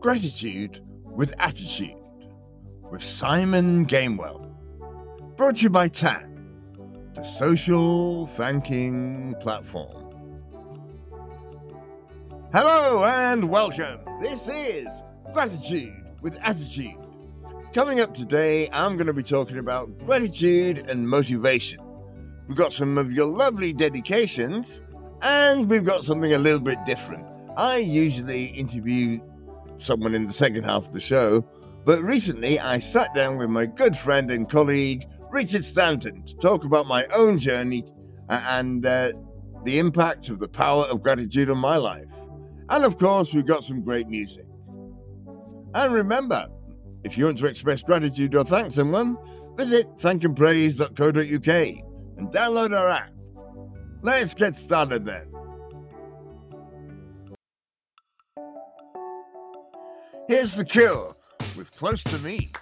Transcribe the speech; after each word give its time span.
Gratitude 0.00 0.80
with 1.04 1.32
Attitude 1.38 1.94
with 2.90 3.04
Simon 3.04 3.86
Gamewell. 3.86 4.50
Brought 5.36 5.58
to 5.58 5.62
you 5.62 5.70
by 5.70 5.86
TAN, 5.86 6.66
the 7.14 7.22
social 7.22 8.26
thanking 8.26 9.36
platform. 9.38 10.12
Hello 12.52 13.04
and 13.04 13.48
welcome. 13.48 14.00
This 14.20 14.48
is 14.48 14.88
Gratitude 15.32 16.08
with 16.22 16.36
Attitude. 16.42 17.07
Coming 17.74 18.00
up 18.00 18.14
today, 18.14 18.66
I'm 18.72 18.96
going 18.96 19.08
to 19.08 19.12
be 19.12 19.22
talking 19.22 19.58
about 19.58 19.98
gratitude 19.98 20.78
and 20.88 21.06
motivation. 21.06 21.80
We've 22.48 22.56
got 22.56 22.72
some 22.72 22.96
of 22.96 23.12
your 23.12 23.26
lovely 23.26 23.74
dedications, 23.74 24.80
and 25.20 25.68
we've 25.68 25.84
got 25.84 26.02
something 26.02 26.32
a 26.32 26.38
little 26.38 26.60
bit 26.60 26.78
different. 26.86 27.26
I 27.58 27.76
usually 27.76 28.46
interview 28.46 29.20
someone 29.76 30.14
in 30.14 30.26
the 30.26 30.32
second 30.32 30.64
half 30.64 30.86
of 30.86 30.92
the 30.94 31.00
show, 31.00 31.44
but 31.84 32.00
recently 32.00 32.58
I 32.58 32.78
sat 32.78 33.14
down 33.14 33.36
with 33.36 33.50
my 33.50 33.66
good 33.66 33.98
friend 33.98 34.30
and 34.30 34.48
colleague, 34.48 35.06
Richard 35.30 35.62
Stanton, 35.62 36.24
to 36.24 36.36
talk 36.36 36.64
about 36.64 36.86
my 36.86 37.04
own 37.14 37.38
journey 37.38 37.84
and 38.30 38.86
uh, 38.86 39.12
the 39.64 39.78
impact 39.78 40.30
of 40.30 40.38
the 40.38 40.48
power 40.48 40.84
of 40.84 41.02
gratitude 41.02 41.50
on 41.50 41.58
my 41.58 41.76
life. 41.76 42.08
And 42.70 42.86
of 42.86 42.96
course, 42.96 43.34
we've 43.34 43.44
got 43.44 43.62
some 43.62 43.82
great 43.82 44.08
music. 44.08 44.46
And 45.74 45.92
remember, 45.92 46.48
if 47.08 47.16
you 47.16 47.24
want 47.24 47.38
to 47.38 47.46
express 47.46 47.80
gratitude 47.80 48.34
or 48.34 48.44
thank 48.44 48.70
someone, 48.70 49.16
visit 49.56 49.86
thankandpraise.co.uk 49.96 51.84
and 52.18 52.28
download 52.28 52.76
our 52.76 52.90
app. 52.90 53.10
Let's 54.02 54.34
get 54.34 54.56
started 54.56 55.06
then. 55.06 55.26
Here's 60.28 60.54
the 60.54 60.64
Cure 60.66 61.16
with 61.56 61.70
Close 61.72 62.02
to 62.04 62.18
Me. 62.18 62.52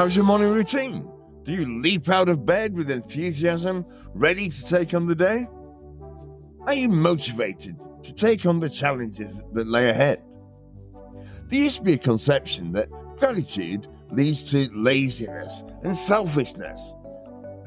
How's 0.00 0.16
your 0.16 0.24
morning 0.24 0.48
routine? 0.48 1.06
Do 1.42 1.52
you 1.52 1.82
leap 1.82 2.08
out 2.08 2.30
of 2.30 2.46
bed 2.46 2.72
with 2.72 2.90
enthusiasm, 2.90 3.84
ready 4.14 4.48
to 4.48 4.64
take 4.64 4.94
on 4.94 5.06
the 5.06 5.14
day? 5.14 5.46
Are 6.66 6.72
you 6.72 6.88
motivated 6.88 7.76
to 8.04 8.14
take 8.14 8.46
on 8.46 8.60
the 8.60 8.70
challenges 8.70 9.30
that 9.52 9.66
lay 9.66 9.90
ahead? 9.90 10.22
There 11.48 11.58
used 11.58 11.76
to 11.76 11.82
be 11.82 11.92
a 11.92 11.98
conception 11.98 12.72
that 12.72 12.88
gratitude 13.18 13.88
leads 14.10 14.50
to 14.52 14.70
laziness 14.72 15.64
and 15.82 15.94
selfishness. 15.94 16.80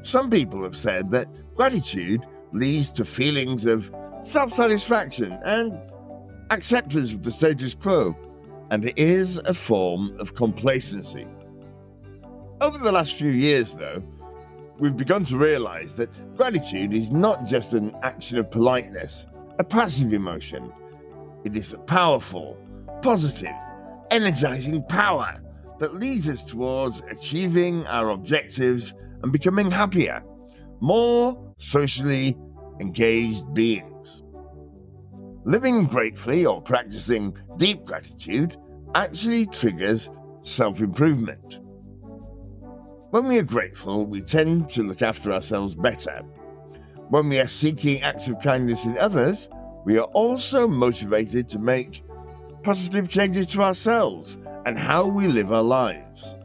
Some 0.02 0.28
people 0.28 0.64
have 0.64 0.76
said 0.76 1.12
that 1.12 1.28
gratitude 1.54 2.26
leads 2.52 2.90
to 2.94 3.04
feelings 3.04 3.64
of 3.64 3.94
self 4.22 4.52
satisfaction 4.52 5.38
and 5.44 5.72
acceptance 6.50 7.12
of 7.12 7.22
the 7.22 7.30
status 7.30 7.76
quo, 7.76 8.16
and 8.72 8.86
it 8.86 8.98
is 8.98 9.36
a 9.36 9.54
form 9.54 10.18
of 10.18 10.34
complacency. 10.34 11.28
Over 12.60 12.78
the 12.78 12.92
last 12.92 13.14
few 13.14 13.30
years, 13.30 13.74
though, 13.74 14.02
we've 14.78 14.96
begun 14.96 15.24
to 15.26 15.36
realize 15.36 15.96
that 15.96 16.36
gratitude 16.36 16.94
is 16.94 17.10
not 17.10 17.46
just 17.46 17.72
an 17.72 17.94
action 18.02 18.38
of 18.38 18.50
politeness, 18.50 19.26
a 19.58 19.64
passive 19.64 20.12
emotion. 20.12 20.72
It 21.44 21.56
is 21.56 21.72
a 21.72 21.78
powerful, 21.78 22.56
positive, 23.02 23.54
energizing 24.10 24.84
power 24.84 25.40
that 25.80 25.94
leads 25.94 26.28
us 26.28 26.44
towards 26.44 27.02
achieving 27.10 27.84
our 27.88 28.10
objectives 28.10 28.94
and 29.22 29.32
becoming 29.32 29.70
happier, 29.70 30.22
more 30.80 31.52
socially 31.58 32.38
engaged 32.80 33.52
beings. 33.52 34.22
Living 35.44 35.86
gratefully 35.86 36.46
or 36.46 36.62
practicing 36.62 37.36
deep 37.58 37.84
gratitude 37.84 38.56
actually 38.94 39.44
triggers 39.46 40.08
self 40.42 40.80
improvement. 40.80 41.58
When 43.14 43.28
we 43.28 43.38
are 43.38 43.44
grateful, 43.44 44.06
we 44.06 44.22
tend 44.22 44.68
to 44.70 44.82
look 44.82 45.00
after 45.00 45.32
ourselves 45.32 45.76
better. 45.76 46.24
When 47.10 47.28
we 47.28 47.38
are 47.38 47.46
seeking 47.46 48.02
acts 48.02 48.26
of 48.26 48.40
kindness 48.40 48.84
in 48.84 48.98
others, 48.98 49.48
we 49.84 49.98
are 49.98 50.10
also 50.14 50.66
motivated 50.66 51.48
to 51.50 51.60
make 51.60 52.02
positive 52.64 53.08
changes 53.08 53.46
to 53.50 53.62
ourselves 53.62 54.36
and 54.66 54.76
how 54.76 55.06
we 55.06 55.28
live 55.28 55.52
our 55.52 55.62
lives. 55.62 56.38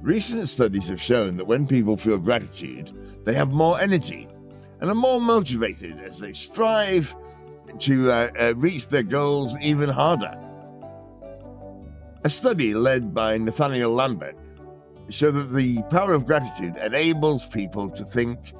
Recent 0.00 0.48
studies 0.48 0.86
have 0.86 1.02
shown 1.02 1.36
that 1.38 1.48
when 1.48 1.66
people 1.66 1.96
feel 1.96 2.18
gratitude, 2.18 2.92
they 3.24 3.34
have 3.34 3.50
more 3.50 3.80
energy 3.80 4.28
and 4.80 4.88
are 4.88 4.94
more 4.94 5.20
motivated 5.20 5.98
as 5.98 6.20
they 6.20 6.32
strive 6.32 7.12
to 7.80 8.08
uh, 8.12 8.30
uh, 8.38 8.54
reach 8.56 8.86
their 8.86 9.02
goals 9.02 9.56
even 9.60 9.88
harder. 9.88 10.38
A 12.22 12.30
study 12.30 12.72
led 12.72 13.12
by 13.12 13.36
Nathaniel 13.36 13.90
Lambert 13.90 14.36
show 15.10 15.30
that 15.30 15.52
the 15.52 15.82
power 15.90 16.12
of 16.12 16.26
gratitude 16.26 16.76
enables 16.76 17.46
people 17.46 17.90
to 17.90 18.04
think 18.04 18.52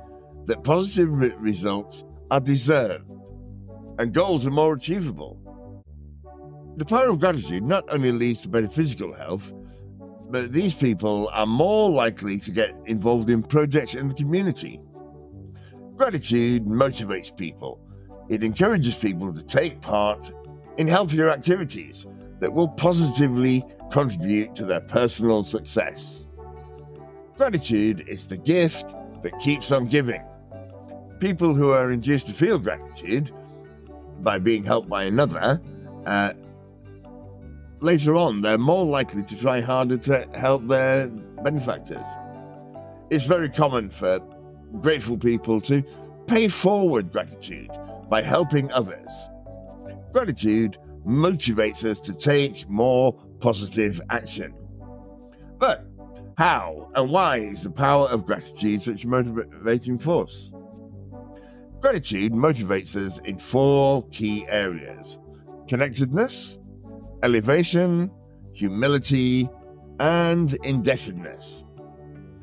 that 0.47 0.65
positive 0.65 1.11
re- 1.11 1.35
results 1.39 2.05
are 2.31 2.41
deserved 2.41 3.11
and 3.99 4.15
goals 4.15 4.47
are 4.47 4.51
more 4.51 4.75
achievable. 4.75 5.39
The 6.77 6.85
power 6.85 7.09
of 7.09 7.21
gratitude 7.21 7.63
not 7.63 7.85
only 7.93 8.13
leads 8.13 8.41
to 8.43 8.49
better 8.49 8.69
physical 8.69 9.13
health, 9.13 9.53
but 10.31 10.53
these 10.53 10.75
people 10.75 11.29
are 11.33 11.47
more 11.47 11.91
likely 11.91 12.39
to 12.39 12.51
get 12.51 12.75
involved 12.87 13.29
in 13.29 13.43
projects 13.43 13.95
in 13.95 14.09
the 14.09 14.15
community. 14.15 14.81
Gratitude 15.97 16.65
motivates 16.67 17.37
people. 17.37 17.81
It 18.29 18.45
encourages 18.45 18.95
people 18.95 19.35
to 19.35 19.43
take 19.43 19.81
part 19.81 20.33
in 20.79 20.89
healthier 20.89 21.29
activities 21.29 22.07
that 22.39 22.53
will 22.53 22.69
positively 22.69 23.65
contribute 23.91 24.55
to 24.55 24.65
their 24.65 24.81
personal 24.81 25.45
success. 25.45 26.27
Gratitude 27.41 28.05
is 28.07 28.27
the 28.27 28.37
gift 28.37 28.95
that 29.23 29.33
keeps 29.39 29.73
on 29.73 29.87
giving. 29.87 30.23
People 31.21 31.55
who 31.55 31.71
are 31.71 31.91
induced 31.91 32.27
to 32.27 32.35
feel 32.35 32.59
gratitude 32.59 33.33
by 34.19 34.37
being 34.37 34.63
helped 34.63 34.91
by 34.91 35.05
another, 35.05 35.59
uh, 36.05 36.35
later 37.81 38.15
on, 38.15 38.43
they're 38.43 38.59
more 38.59 38.85
likely 38.85 39.23
to 39.23 39.35
try 39.41 39.63
harder 39.63 39.97
to 39.97 40.29
help 40.35 40.69
their 40.69 41.09
benefactors. 41.43 42.05
It's 43.09 43.25
very 43.25 43.49
common 43.49 43.89
for 43.89 44.21
grateful 44.83 45.17
people 45.17 45.63
to 45.63 45.83
pay 46.27 46.47
forward 46.49 47.11
gratitude 47.11 47.71
by 48.11 48.21
helping 48.21 48.71
others. 48.71 49.09
Gratitude 50.13 50.77
motivates 51.07 51.85
us 51.85 52.01
to 52.01 52.13
take 52.13 52.69
more 52.69 53.15
positive 53.39 53.99
action. 54.11 54.53
But 55.57 55.90
how 56.41 56.91
and 56.95 57.11
why 57.11 57.37
is 57.37 57.65
the 57.65 57.71
power 57.71 58.09
of 58.09 58.25
gratitude 58.25 58.81
such 58.81 59.05
a 59.05 59.07
motivating 59.07 59.99
force? 59.99 60.55
Gratitude 61.81 62.33
motivates 62.33 62.97
us 62.97 63.19
in 63.27 63.39
four 63.39 64.09
key 64.09 64.47
areas 64.49 65.19
connectedness, 65.69 66.57
elevation, 67.23 68.11
humility, 68.55 69.51
and 69.99 70.55
indebtedness. 70.65 71.67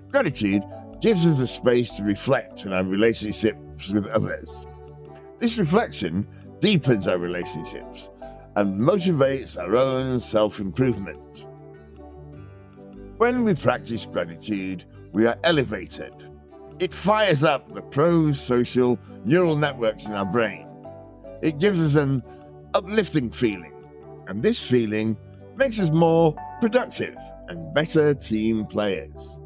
Gratitude 0.09 0.61
gives 1.01 1.25
us 1.25 1.39
a 1.39 1.47
space 1.47 1.95
to 1.95 2.03
reflect 2.03 2.67
on 2.67 2.73
our 2.73 2.83
relationships 2.83 3.89
with 3.89 4.05
others. 4.05 4.63
This 5.39 5.57
reflection 5.57 6.27
deepens 6.59 7.07
our 7.07 7.17
relationships 7.17 8.11
and 8.57 8.79
motivates 8.79 9.59
our 9.59 9.75
own 9.75 10.19
self 10.19 10.59
improvement. 10.59 11.47
When 13.17 13.43
we 13.45 13.55
practice 13.55 14.05
gratitude, 14.05 14.85
we 15.11 15.25
are 15.25 15.39
elevated. 15.43 16.13
It 16.77 16.93
fires 16.93 17.43
up 17.43 17.73
the 17.73 17.81
pro 17.81 18.31
social 18.31 18.99
neural 19.25 19.55
networks 19.55 20.05
in 20.05 20.11
our 20.13 20.25
brain. 20.25 20.67
It 21.41 21.57
gives 21.57 21.79
us 21.79 21.95
an 21.95 22.21
uplifting 22.75 23.31
feeling, 23.31 23.73
and 24.27 24.43
this 24.43 24.63
feeling 24.63 25.17
makes 25.55 25.79
us 25.79 25.89
more 25.89 26.35
productive 26.61 27.17
and 27.47 27.73
better 27.73 28.13
team 28.13 28.67
players. 28.67 29.39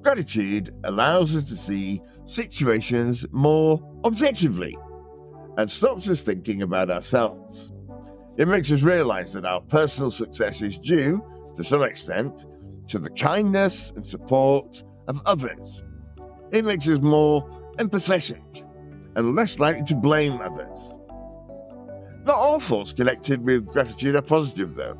Gratitude 0.00 0.74
allows 0.84 1.36
us 1.36 1.46
to 1.48 1.56
see 1.56 2.00
situations 2.24 3.26
more 3.30 3.78
objectively 4.06 4.74
and 5.58 5.70
stops 5.70 6.08
us 6.08 6.22
thinking 6.22 6.62
about 6.62 6.90
ourselves. 6.90 7.72
It 8.38 8.48
makes 8.48 8.72
us 8.72 8.80
realize 8.80 9.34
that 9.34 9.44
our 9.44 9.60
personal 9.60 10.10
success 10.10 10.62
is 10.62 10.78
due 10.78 11.22
to 11.56 11.64
some 11.64 11.82
extent, 11.82 12.46
to 12.88 12.98
the 12.98 13.10
kindness 13.10 13.92
and 13.96 14.04
support 14.04 14.82
of 15.08 15.20
others. 15.26 15.84
It 16.50 16.64
makes 16.64 16.88
us 16.88 17.00
more 17.00 17.48
empathetic 17.78 18.64
and 19.16 19.34
less 19.34 19.58
likely 19.58 19.84
to 19.84 19.94
blame 19.94 20.40
others. 20.40 20.78
Not 22.24 22.36
all 22.36 22.60
thoughts 22.60 22.92
connected 22.92 23.44
with 23.44 23.66
gratitude 23.66 24.16
are 24.16 24.22
positive, 24.22 24.74
though. 24.74 24.98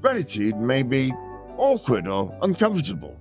Gratitude 0.00 0.56
may 0.56 0.82
be 0.82 1.12
awkward 1.56 2.08
or 2.08 2.36
uncomfortable. 2.42 3.16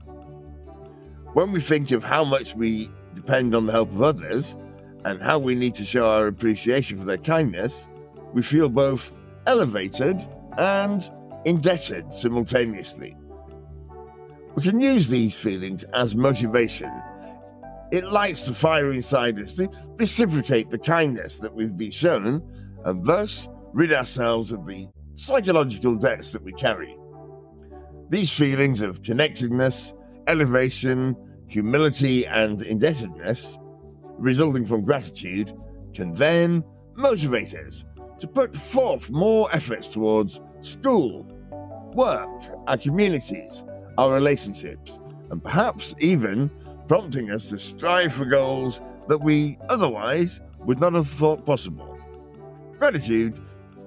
When 1.33 1.51
we 1.51 1.59
think 1.59 1.91
of 1.91 2.03
how 2.03 2.23
much 2.23 2.55
we 2.55 2.89
depend 3.13 3.53
on 3.55 3.65
the 3.65 3.71
help 3.71 3.91
of 3.91 4.01
others 4.01 4.55
and 5.05 5.21
how 5.21 5.39
we 5.39 5.55
need 5.55 5.75
to 5.75 5.85
show 5.85 6.09
our 6.09 6.27
appreciation 6.27 6.99
for 6.99 7.05
their 7.05 7.17
kindness, 7.17 7.87
we 8.33 8.41
feel 8.41 8.69
both 8.69 9.11
elevated 9.47 10.25
and 10.57 11.09
indebted 11.45 12.13
simultaneously. 12.13 13.15
We 14.55 14.63
can 14.63 14.79
use 14.79 15.07
these 15.07 15.37
feelings 15.37 15.83
as 15.93 16.15
motivation. 16.15 16.91
It 17.91 18.05
lights 18.05 18.45
the 18.45 18.53
fire 18.53 18.91
inside 18.91 19.39
us 19.39 19.55
to 19.55 19.69
reciprocate 19.97 20.69
the 20.69 20.77
kindness 20.77 21.37
that 21.39 21.53
we've 21.53 21.75
been 21.75 21.91
shown 21.91 22.41
and 22.85 23.03
thus 23.03 23.47
rid 23.73 23.93
ourselves 23.93 24.51
of 24.51 24.65
the 24.65 24.87
psychological 25.15 25.95
debts 25.95 26.31
that 26.31 26.43
we 26.43 26.53
carry. 26.53 26.97
These 28.09 28.31
feelings 28.31 28.81
of 28.81 29.03
connectedness, 29.03 29.93
elevation, 30.27 31.15
humility, 31.47 32.25
and 32.25 32.61
indebtedness, 32.61 33.57
resulting 34.17 34.65
from 34.65 34.83
gratitude, 34.83 35.53
can 35.93 36.13
then 36.13 36.63
motivate 36.95 37.53
us 37.53 37.85
to 38.19 38.27
put 38.27 38.55
forth 38.55 39.09
more 39.09 39.47
efforts 39.53 39.89
towards 39.89 40.39
school, 40.61 41.25
work, 41.95 42.29
our 42.67 42.77
communities, 42.77 43.63
our 43.97 44.13
relationships, 44.13 44.99
and 45.29 45.43
perhaps 45.43 45.93
even 45.99 46.49
prompting 46.87 47.31
us 47.31 47.49
to 47.49 47.59
strive 47.59 48.13
for 48.13 48.25
goals 48.25 48.81
that 49.07 49.17
we 49.17 49.57
otherwise 49.69 50.39
would 50.59 50.79
not 50.79 50.93
have 50.93 51.07
thought 51.07 51.45
possible. 51.45 51.99
Gratitude 52.77 53.35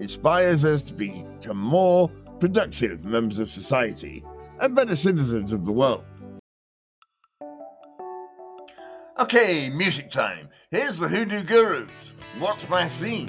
inspires 0.01 0.65
us 0.65 0.85
to 0.85 0.95
become 0.95 1.57
more 1.57 2.09
productive 2.41 3.05
members 3.05 3.39
of 3.39 3.51
society 3.51 4.23
and 4.61 4.75
better 4.75 4.97
citizens 4.97 5.53
of 5.53 5.65
the 5.65 5.73
world. 5.73 6.05
Okay, 9.19 9.71
music 9.71 10.11
time. 10.11 10.49
Here's 10.71 10.99
the 10.99 11.09
Hoodoo 11.09 11.45
Gurus. 11.45 11.91
What's 12.39 12.69
my 12.69 12.89
scene? 12.89 13.29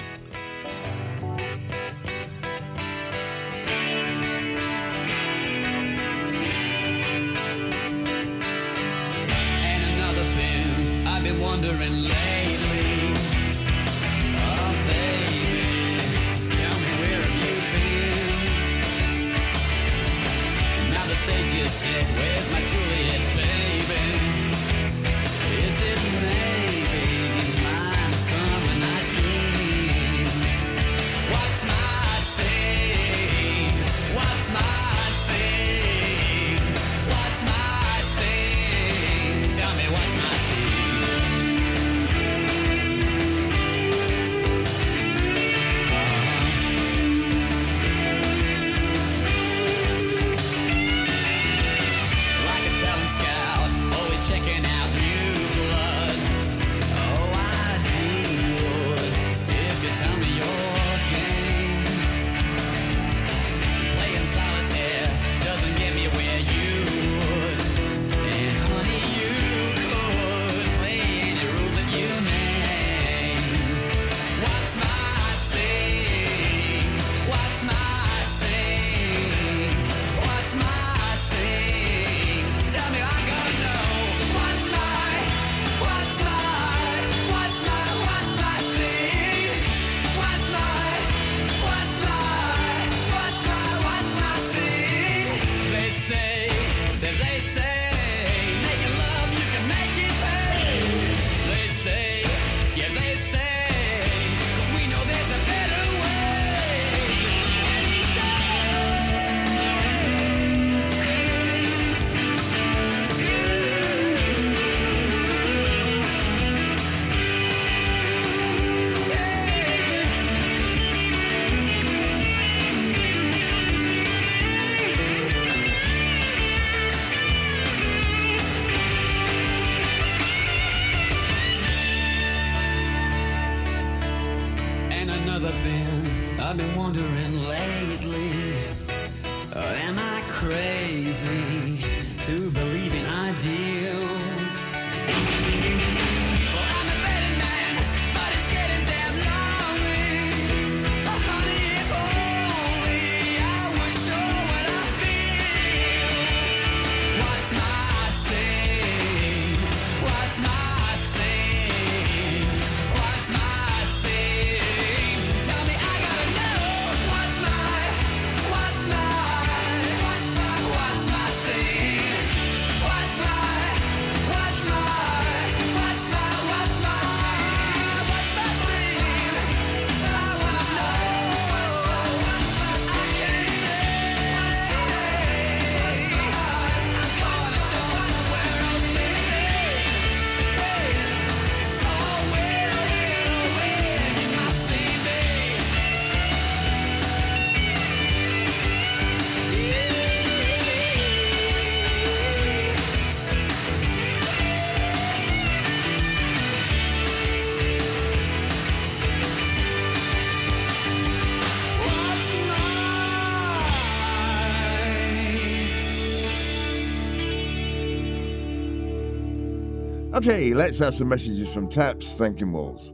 Okay, 220.16 220.54
let's 220.54 220.78
have 220.78 220.94
some 220.94 221.10
messages 221.10 221.52
from 221.52 221.68
Taps 221.68 222.14
thanking 222.14 222.50
walls. 222.50 222.90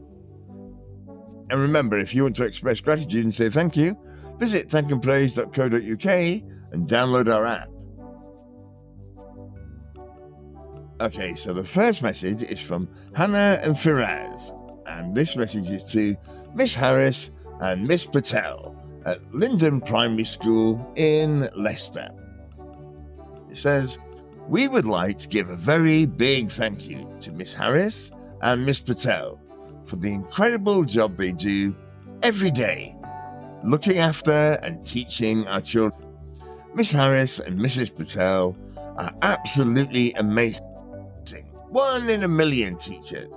And 1.49 1.61
remember, 1.61 1.97
if 1.97 2.13
you 2.13 2.23
want 2.23 2.35
to 2.35 2.43
express 2.43 2.81
gratitude 2.81 3.23
and 3.23 3.33
say 3.33 3.49
thank 3.49 3.77
you, 3.77 3.97
visit 4.39 4.67
thankandpraise.co.uk 4.67 6.05
and 6.73 6.89
download 6.89 7.33
our 7.33 7.45
app. 7.45 7.69
Okay, 10.99 11.33
so 11.35 11.53
the 11.53 11.63
first 11.63 12.03
message 12.03 12.41
is 12.43 12.59
from 12.59 12.89
Hannah 13.15 13.57
and 13.63 13.77
Firaz, 13.77 14.51
and 14.85 15.15
this 15.15 15.37
message 15.37 15.71
is 15.71 15.85
to 15.93 16.17
Miss 16.53 16.75
Harris 16.75 17.31
and 17.61 17.87
Miss 17.87 18.05
Patel 18.05 18.75
at 19.05 19.21
Linden 19.33 19.79
Primary 19.79 20.25
School 20.25 20.91
in 20.97 21.49
Leicester. 21.55 22.09
It 23.49 23.55
says, 23.55 23.97
We 24.47 24.67
would 24.67 24.85
like 24.85 25.19
to 25.19 25.27
give 25.27 25.49
a 25.49 25.55
very 25.55 26.05
big 26.05 26.51
thank 26.51 26.87
you 26.87 27.07
to 27.21 27.31
Miss 27.31 27.53
Harris 27.53 28.11
and 28.41 28.65
Miss 28.65 28.79
Patel 28.79 29.39
for 29.85 29.95
the 29.95 30.11
incredible 30.11 30.83
job 30.83 31.17
they 31.17 31.31
do 31.31 31.73
every 32.21 32.51
day, 32.51 32.95
looking 33.63 33.99
after 33.99 34.59
and 34.61 34.85
teaching 34.85 35.47
our 35.47 35.61
children. 35.61 36.09
Miss 36.75 36.91
Harris 36.91 37.39
and 37.39 37.57
Mrs. 37.57 37.95
Patel 37.95 38.57
are 38.97 39.13
absolutely 39.21 40.13
amazing. 40.13 40.65
One 41.69 42.09
in 42.09 42.23
a 42.23 42.27
million 42.27 42.77
teachers. 42.77 43.33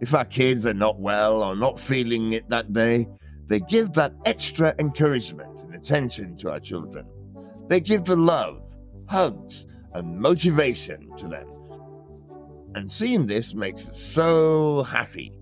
If 0.00 0.14
our 0.14 0.24
kids 0.24 0.66
are 0.66 0.74
not 0.74 0.98
well 1.00 1.42
or 1.42 1.56
not 1.56 1.80
feeling 1.80 2.32
it 2.32 2.48
that 2.50 2.72
day, 2.72 3.08
they 3.46 3.60
give 3.60 3.92
that 3.94 4.12
extra 4.26 4.74
encouragement 4.78 5.60
and 5.60 5.74
attention 5.74 6.36
to 6.36 6.50
our 6.50 6.60
children. 6.60 7.06
They 7.68 7.80
give 7.80 8.04
the 8.04 8.16
love, 8.16 8.60
hugs, 9.06 9.64
and 9.98 10.18
motivation 10.18 11.14
to 11.16 11.28
them. 11.28 11.46
And 12.74 12.90
seeing 12.90 13.26
this 13.26 13.54
makes 13.54 13.88
us 13.88 14.00
so 14.00 14.84
happy. 14.84 15.32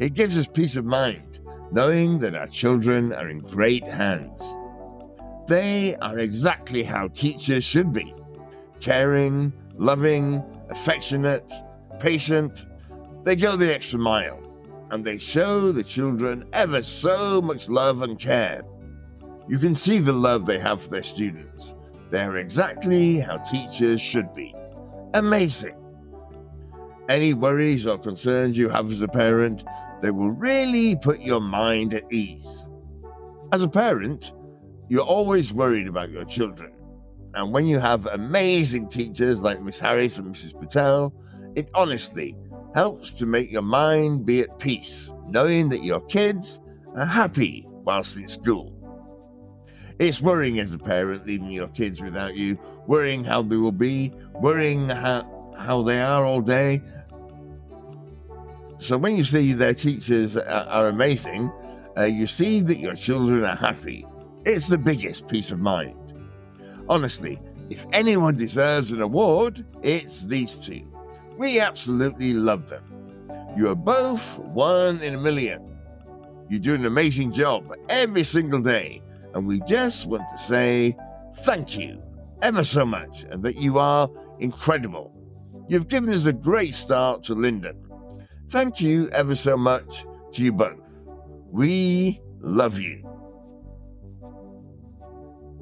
It 0.00 0.14
gives 0.14 0.36
us 0.36 0.48
peace 0.48 0.74
of 0.76 0.84
mind, 0.84 1.38
knowing 1.70 2.18
that 2.18 2.34
our 2.34 2.48
children 2.48 3.12
are 3.12 3.28
in 3.28 3.38
great 3.38 3.84
hands. 3.84 4.42
They 5.46 5.96
are 5.96 6.18
exactly 6.18 6.82
how 6.82 7.08
teachers 7.08 7.64
should 7.64 7.92
be 7.92 8.14
caring, 8.80 9.52
loving, 9.76 10.42
affectionate, 10.68 11.52
patient. 12.00 12.66
They 13.22 13.36
go 13.36 13.54
the 13.54 13.72
extra 13.72 14.00
mile 14.00 14.40
and 14.90 15.04
they 15.04 15.18
show 15.18 15.70
the 15.70 15.84
children 15.84 16.44
ever 16.52 16.82
so 16.82 17.40
much 17.40 17.68
love 17.68 18.02
and 18.02 18.18
care. 18.18 18.62
You 19.48 19.58
can 19.58 19.76
see 19.76 19.98
the 19.98 20.12
love 20.12 20.46
they 20.46 20.58
have 20.58 20.82
for 20.82 20.88
their 20.90 21.02
students. 21.04 21.74
They're 22.12 22.36
exactly 22.36 23.20
how 23.20 23.38
teachers 23.38 23.98
should 23.98 24.34
be. 24.34 24.54
Amazing. 25.14 25.74
Any 27.08 27.32
worries 27.32 27.86
or 27.86 27.96
concerns 27.96 28.54
you 28.54 28.68
have 28.68 28.90
as 28.90 29.00
a 29.00 29.08
parent, 29.08 29.64
they 30.02 30.10
will 30.10 30.30
really 30.30 30.94
put 30.94 31.22
your 31.22 31.40
mind 31.40 31.94
at 31.94 32.04
ease. 32.12 32.66
As 33.50 33.62
a 33.62 33.68
parent, 33.68 34.34
you're 34.90 35.00
always 35.00 35.54
worried 35.54 35.88
about 35.88 36.10
your 36.10 36.26
children. 36.26 36.74
And 37.32 37.50
when 37.50 37.64
you 37.64 37.78
have 37.78 38.04
amazing 38.08 38.90
teachers 38.90 39.40
like 39.40 39.62
Miss 39.62 39.78
Harris 39.78 40.18
and 40.18 40.36
Mrs. 40.36 40.60
Patel, 40.60 41.14
it 41.54 41.70
honestly 41.72 42.36
helps 42.74 43.14
to 43.14 43.24
make 43.24 43.50
your 43.50 43.62
mind 43.62 44.26
be 44.26 44.42
at 44.42 44.58
peace, 44.58 45.10
knowing 45.28 45.70
that 45.70 45.82
your 45.82 46.00
kids 46.08 46.60
are 46.94 47.06
happy 47.06 47.64
whilst 47.68 48.18
in 48.18 48.28
school. 48.28 48.81
It's 50.02 50.20
worrying 50.20 50.58
as 50.58 50.74
a 50.74 50.78
parent 50.78 51.28
leaving 51.28 51.52
your 51.52 51.68
kids 51.68 52.02
without 52.02 52.34
you, 52.34 52.58
worrying 52.88 53.22
how 53.22 53.40
they 53.42 53.54
will 53.54 53.70
be, 53.70 54.12
worrying 54.34 54.88
how, 54.88 55.54
how 55.56 55.82
they 55.82 56.00
are 56.00 56.24
all 56.24 56.40
day. 56.40 56.82
So 58.80 58.98
when 58.98 59.16
you 59.16 59.22
see 59.22 59.52
their 59.52 59.74
teachers 59.74 60.36
are, 60.36 60.42
are 60.42 60.88
amazing, 60.88 61.52
uh, 61.96 62.02
you 62.02 62.26
see 62.26 62.62
that 62.62 62.78
your 62.78 62.96
children 62.96 63.44
are 63.44 63.54
happy. 63.54 64.04
It's 64.44 64.66
the 64.66 64.76
biggest 64.76 65.28
peace 65.28 65.52
of 65.52 65.60
mind. 65.60 65.94
Honestly, 66.88 67.38
if 67.70 67.86
anyone 67.92 68.34
deserves 68.34 68.90
an 68.90 69.02
award, 69.02 69.64
it's 69.82 70.22
these 70.22 70.58
two. 70.58 70.82
We 71.36 71.60
absolutely 71.60 72.34
love 72.34 72.68
them. 72.68 72.82
You 73.56 73.68
are 73.68 73.76
both 73.76 74.36
one 74.40 75.00
in 75.00 75.14
a 75.14 75.20
million. 75.20 75.62
You 76.48 76.58
do 76.58 76.74
an 76.74 76.86
amazing 76.86 77.30
job 77.30 77.72
every 77.88 78.24
single 78.24 78.62
day, 78.62 79.00
and 79.34 79.46
we 79.46 79.60
just 79.60 80.06
want 80.06 80.24
to 80.30 80.44
say 80.44 80.96
thank 81.38 81.76
you 81.76 82.02
ever 82.42 82.64
so 82.64 82.84
much 82.84 83.22
and 83.30 83.42
that 83.42 83.56
you 83.56 83.78
are 83.78 84.10
incredible. 84.40 85.12
You've 85.68 85.88
given 85.88 86.10
us 86.10 86.26
a 86.26 86.32
great 86.32 86.74
start 86.74 87.22
to 87.24 87.34
Linden. 87.34 87.78
Thank 88.50 88.80
you 88.80 89.08
ever 89.10 89.34
so 89.34 89.56
much 89.56 90.04
to 90.32 90.42
you 90.42 90.52
both. 90.52 90.80
We 91.50 92.20
love 92.40 92.78
you. 92.78 93.08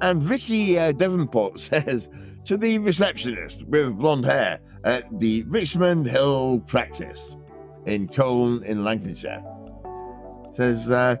And 0.01 0.21
Vicky 0.21 0.79
uh, 0.79 0.91
Devonport 0.91 1.59
says 1.59 2.09
to 2.45 2.57
the 2.57 2.79
receptionist 2.79 3.65
with 3.67 3.97
blonde 3.97 4.25
hair 4.25 4.59
at 4.83 5.05
the 5.19 5.43
Richmond 5.43 6.07
Hill 6.07 6.59
practice 6.65 7.37
in 7.85 8.07
Colne 8.07 8.63
in 8.63 8.83
Lancashire, 8.83 9.43
says, 10.55 10.89
uh, 10.89 11.17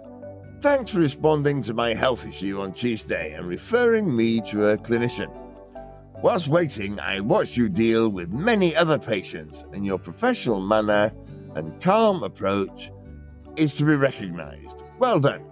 Thanks 0.61 0.91
for 0.91 0.99
responding 0.99 1.63
to 1.63 1.73
my 1.73 1.95
health 1.95 2.23
issue 2.23 2.61
on 2.61 2.71
Tuesday 2.71 3.33
and 3.33 3.47
referring 3.47 4.15
me 4.15 4.41
to 4.41 4.67
a 4.67 4.77
clinician. 4.77 5.31
Whilst 6.21 6.49
waiting, 6.49 6.99
I 6.99 7.19
watched 7.19 7.57
you 7.57 7.67
deal 7.67 8.09
with 8.09 8.31
many 8.31 8.75
other 8.75 8.99
patients, 8.99 9.65
and 9.73 9.83
your 9.83 9.97
professional 9.97 10.61
manner 10.61 11.11
and 11.55 11.81
calm 11.81 12.21
approach 12.21 12.91
is 13.55 13.73
to 13.77 13.85
be 13.85 13.95
recognized. 13.95 14.83
Well 14.99 15.19
done. 15.19 15.49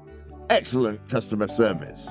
Excellent 0.52 1.10
customer 1.10 1.48
service. 1.48 2.08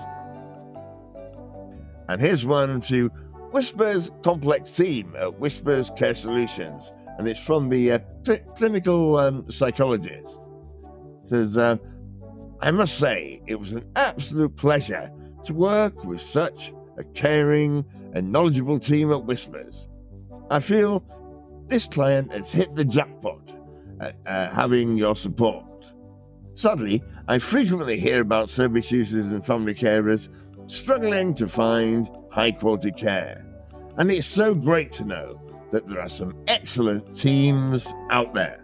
And 2.08 2.20
here's 2.20 2.44
one 2.44 2.80
to 2.80 3.10
Whispers 3.52 4.10
Complex 4.24 4.74
Team 4.74 5.14
at 5.16 5.38
Whispers 5.38 5.92
Care 5.96 6.16
Solutions, 6.16 6.92
and 7.16 7.28
it's 7.28 7.38
from 7.38 7.68
the 7.68 7.92
uh, 7.92 7.98
cl- 8.26 8.40
clinical 8.56 9.16
um, 9.18 9.48
psychologist. 9.52 10.46
It 11.26 11.30
says, 11.30 11.56
uh, 11.56 11.76
I 12.60 12.70
must 12.72 12.98
say, 12.98 13.40
it 13.46 13.60
was 13.60 13.72
an 13.72 13.88
absolute 13.94 14.56
pleasure 14.56 15.12
to 15.44 15.54
work 15.54 16.04
with 16.04 16.20
such 16.20 16.72
a 16.96 17.04
caring 17.04 17.84
and 18.14 18.32
knowledgeable 18.32 18.80
team 18.80 19.12
at 19.12 19.24
Whispers. 19.24 19.88
I 20.50 20.58
feel 20.60 21.04
this 21.68 21.86
client 21.86 22.32
has 22.32 22.50
hit 22.50 22.74
the 22.74 22.84
jackpot 22.84 23.54
at 24.00 24.16
uh, 24.26 24.50
having 24.50 24.96
your 24.96 25.14
support. 25.14 25.64
Sadly, 26.54 27.04
I 27.28 27.38
frequently 27.38 28.00
hear 28.00 28.20
about 28.20 28.50
service 28.50 28.90
users 28.90 29.30
and 29.30 29.46
family 29.46 29.74
carers 29.74 30.28
struggling 30.66 31.34
to 31.34 31.46
find 31.46 32.10
high 32.30 32.52
quality 32.52 32.90
care. 32.90 33.44
And 33.98 34.10
it's 34.10 34.26
so 34.26 34.54
great 34.54 34.90
to 34.92 35.04
know 35.04 35.40
that 35.70 35.86
there 35.86 36.00
are 36.00 36.08
some 36.08 36.34
excellent 36.48 37.14
teams 37.14 37.86
out 38.10 38.34
there. 38.34 38.60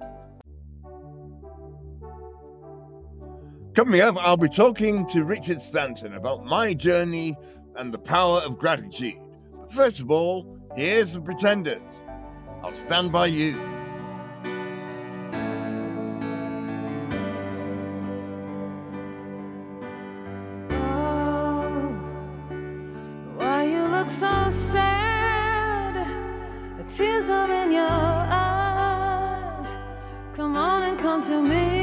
Coming 3.75 4.01
up, 4.03 4.17
I'll 4.21 4.37
be 4.37 4.49
talking 4.49 5.05
to 5.09 5.25
Richard 5.25 5.61
Stanton 5.61 6.15
about 6.15 6.45
my 6.45 6.75
journey 6.75 7.37
and 7.75 7.93
the 7.93 7.99
power 7.99 8.39
of 8.39 8.57
gratitude. 8.57 9.19
But 9.51 9.73
first 9.73 9.99
of 9.99 10.13
all, 10.13 10.61
here's 10.77 11.15
the 11.15 11.21
Pretenders. 11.21 11.83
I'll 12.63 12.73
stand 12.73 13.11
by 13.11 13.27
you. 13.27 13.61
Oh, 20.71 21.97
why 23.35 23.65
you 23.65 23.89
look 23.89 24.09
so 24.09 24.49
sad? 24.51 26.07
The 26.79 26.85
tears 26.85 27.29
are 27.29 27.51
in 27.51 27.73
your 27.73 27.83
eyes. 27.83 29.77
Come 30.35 30.55
on 30.55 30.85
and 30.85 30.97
come 30.97 31.21
to 31.23 31.43
me 31.43 31.74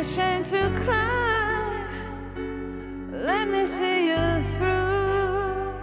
ashamed 0.00 0.46
to 0.46 0.70
cry. 0.82 1.86
Let 3.12 3.48
me 3.48 3.66
see 3.66 4.08
you 4.08 4.40
through. 4.56 5.74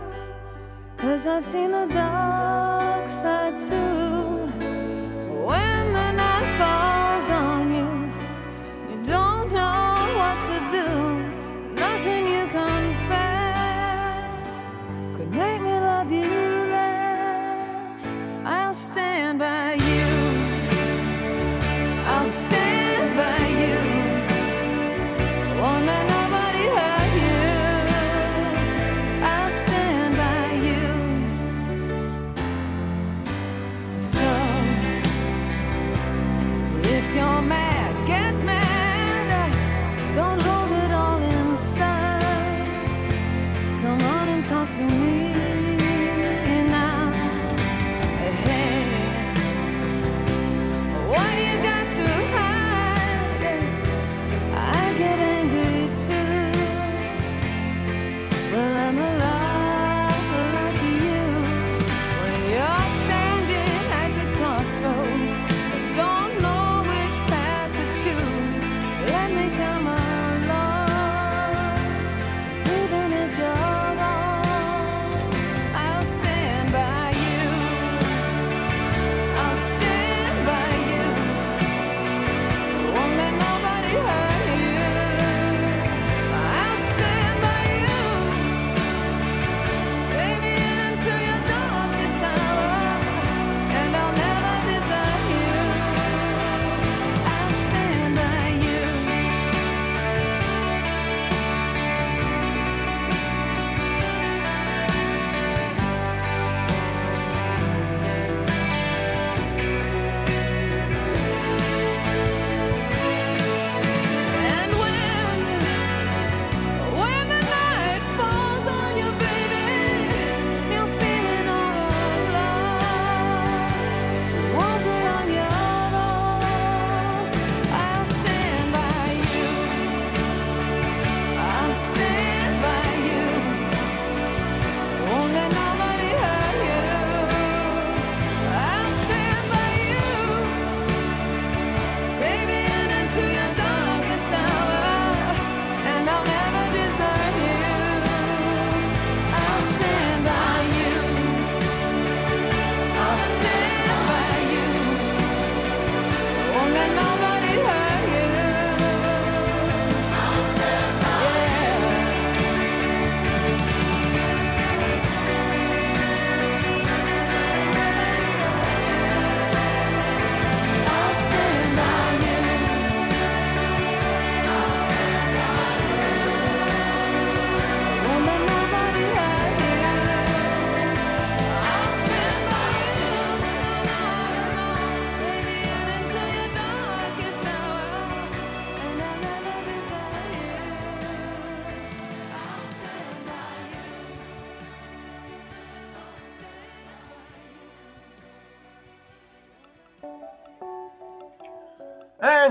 Cause 0.97 1.27
I've 1.27 1.43
seen 1.43 1.71
the 1.71 1.85
dark 1.85 3.07
side 3.07 3.59
too. 3.59 4.47
When 5.45 5.93
the 5.93 6.11
night 6.13 6.57
falls 6.57 6.96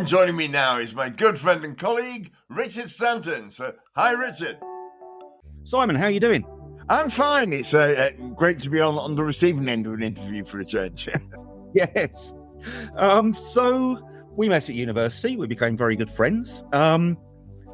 And 0.07 0.11
joining 0.13 0.37
me 0.37 0.47
now 0.47 0.79
is 0.79 0.95
my 0.95 1.09
good 1.09 1.37
friend 1.37 1.65
and 1.65 1.77
colleague, 1.77 2.31
Richard 2.49 2.89
Stanton. 2.89 3.51
So, 3.51 3.75
hi, 3.97 4.13
Richard. 4.13 4.57
Simon, 5.65 5.97
how 5.97 6.05
are 6.05 6.11
you 6.11 6.21
doing? 6.21 6.47
I'm 6.89 7.11
fine. 7.11 7.53
It's 7.53 7.75
uh, 7.75 8.13
uh, 8.15 8.27
great 8.29 8.61
to 8.61 8.71
be 8.71 8.81
on, 8.81 8.97
on 8.99 9.17
the 9.17 9.25
receiving 9.25 9.69
end 9.69 9.85
of 9.85 9.95
an 9.95 10.05
interview 10.05 10.45
for 10.45 10.61
a 10.61 10.65
change. 10.65 11.09
Yes. 11.75 12.33
Um, 12.95 13.35
so 13.35 13.99
we 14.31 14.49
met 14.49 14.69
at 14.69 14.77
university. 14.77 15.37
We 15.37 15.49
became 15.49 15.77
very 15.77 15.97
good 15.97 16.09
friends. 16.09 16.63
Um, 16.73 17.19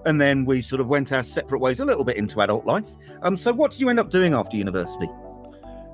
and 0.07 0.19
then 0.19 0.47
we 0.47 0.63
sort 0.63 0.81
of 0.81 0.89
went 0.89 1.13
our 1.13 1.23
separate 1.23 1.59
ways 1.59 1.81
a 1.81 1.85
little 1.85 2.03
bit 2.03 2.17
into 2.17 2.41
adult 2.41 2.65
life. 2.65 2.89
Um, 3.21 3.37
so 3.37 3.53
what 3.53 3.73
did 3.73 3.83
you 3.83 3.91
end 3.91 4.01
up 4.01 4.09
doing 4.09 4.33
after 4.33 4.57
university? 4.57 5.11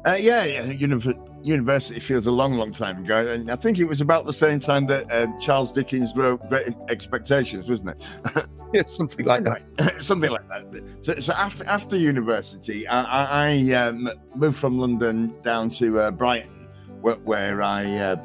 Uh, 0.06 0.16
yeah, 0.20 0.44
yeah. 0.44 0.62
Univ- 0.66 1.27
university 1.42 2.00
feels 2.00 2.26
a 2.26 2.30
long, 2.30 2.54
long 2.54 2.72
time 2.72 3.04
ago, 3.04 3.26
and 3.26 3.50
I 3.50 3.56
think 3.56 3.78
it 3.78 3.84
was 3.84 4.00
about 4.00 4.24
the 4.24 4.32
same 4.32 4.60
time 4.60 4.86
that 4.86 5.10
uh, 5.10 5.26
Charles 5.38 5.72
Dickens 5.72 6.14
wrote 6.14 6.46
Great 6.48 6.68
Expectations, 6.88 7.68
wasn't 7.68 7.90
it? 7.90 8.46
Yeah, 8.74 8.82
something 8.84 9.24
like 9.24 9.44
that. 9.44 9.62
Something 10.02 10.30
like 10.30 10.46
that. 10.50 10.84
So, 11.00 11.14
so 11.14 11.32
after 11.32 11.64
after 11.64 11.96
university, 11.96 12.86
I, 12.86 13.46
I, 13.48 13.72
um, 13.72 14.10
moved 14.34 14.58
from 14.58 14.78
London 14.78 15.34
down 15.40 15.70
to 15.70 15.98
uh, 15.98 16.10
Brighton 16.10 16.58
where, 17.00 17.16
where 17.16 17.62
I 17.62 17.86
uh, 17.96 18.16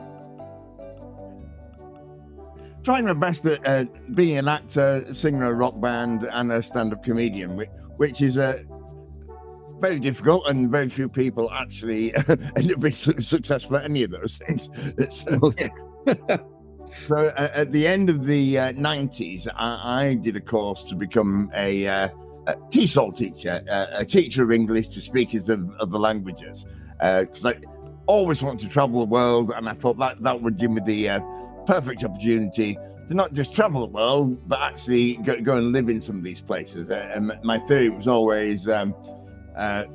tried 2.83 3.05
my 3.05 3.13
best 3.13 3.45
at 3.45 3.65
uh, 3.65 3.85
being 4.13 4.37
an 4.37 4.47
actor, 4.47 5.05
singer 5.13 5.49
a 5.49 5.53
rock 5.53 5.79
band, 5.79 6.27
and 6.31 6.51
a 6.51 6.61
stand-up 6.61 7.03
comedian, 7.03 7.55
which, 7.55 7.69
which 7.97 8.21
is 8.21 8.37
a 8.37 8.65
very 9.83 9.99
difficult, 9.99 10.47
and 10.47 10.71
very 10.71 10.87
few 10.87 11.09
people 11.09 11.51
actually 11.51 12.15
end 12.55 12.71
up 12.71 12.79
being 12.79 12.93
successful 12.93 13.75
at 13.75 13.83
any 13.83 14.03
of 14.03 14.11
those 14.11 14.37
things. 14.37 14.69
It's, 14.97 15.27
uh, 15.27 15.37
Oh, 15.41 15.53
so 17.07 17.15
uh, 17.17 17.49
at 17.53 17.73
the 17.73 17.85
end 17.85 18.09
of 18.09 18.25
the 18.25 18.59
uh, 18.59 18.71
90s, 18.71 19.45
I, 19.53 20.05
I 20.05 20.15
did 20.15 20.37
a 20.37 20.41
course 20.41 20.87
to 20.87 20.95
become 20.95 21.51
a, 21.53 21.85
uh, 21.85 22.09
a 22.47 22.55
TESOL 22.69 23.17
teacher, 23.17 23.61
uh, 23.69 23.87
a 23.91 24.05
teacher 24.05 24.41
of 24.41 24.53
English 24.53 24.87
to 24.89 25.01
speakers 25.01 25.49
of, 25.49 25.69
of 25.81 25.91
the 25.91 25.99
languages. 25.99 26.65
Because 27.01 27.45
I 27.45 27.55
always 28.05 28.41
wanted 28.41 28.65
to 28.65 28.71
travel 28.71 29.01
the 29.01 29.11
world, 29.11 29.51
and 29.53 29.67
I 29.67 29.73
thought 29.73 29.97
that 29.97 30.21
that 30.21 30.41
would 30.41 30.57
give 30.57 30.71
me 30.71 30.81
the 30.85 31.09
uh, 31.09 31.19
perfect 31.65 32.05
opportunity 32.05 32.77
to 33.09 33.13
not 33.13 33.33
just 33.33 33.53
travel 33.53 33.81
the 33.81 33.93
world, 33.93 34.47
but 34.47 34.61
actually 34.61 35.17
go, 35.17 35.41
go 35.41 35.57
and 35.57 35.73
live 35.73 35.89
in 35.89 35.99
some 35.99 36.15
of 36.15 36.23
these 36.23 36.39
places. 36.39 36.89
Uh, 36.89 37.11
and 37.13 37.33
my 37.43 37.59
theory 37.59 37.89
was 37.89 38.07
always 38.07 38.69
um, 38.69 38.95
uh, 39.55 39.85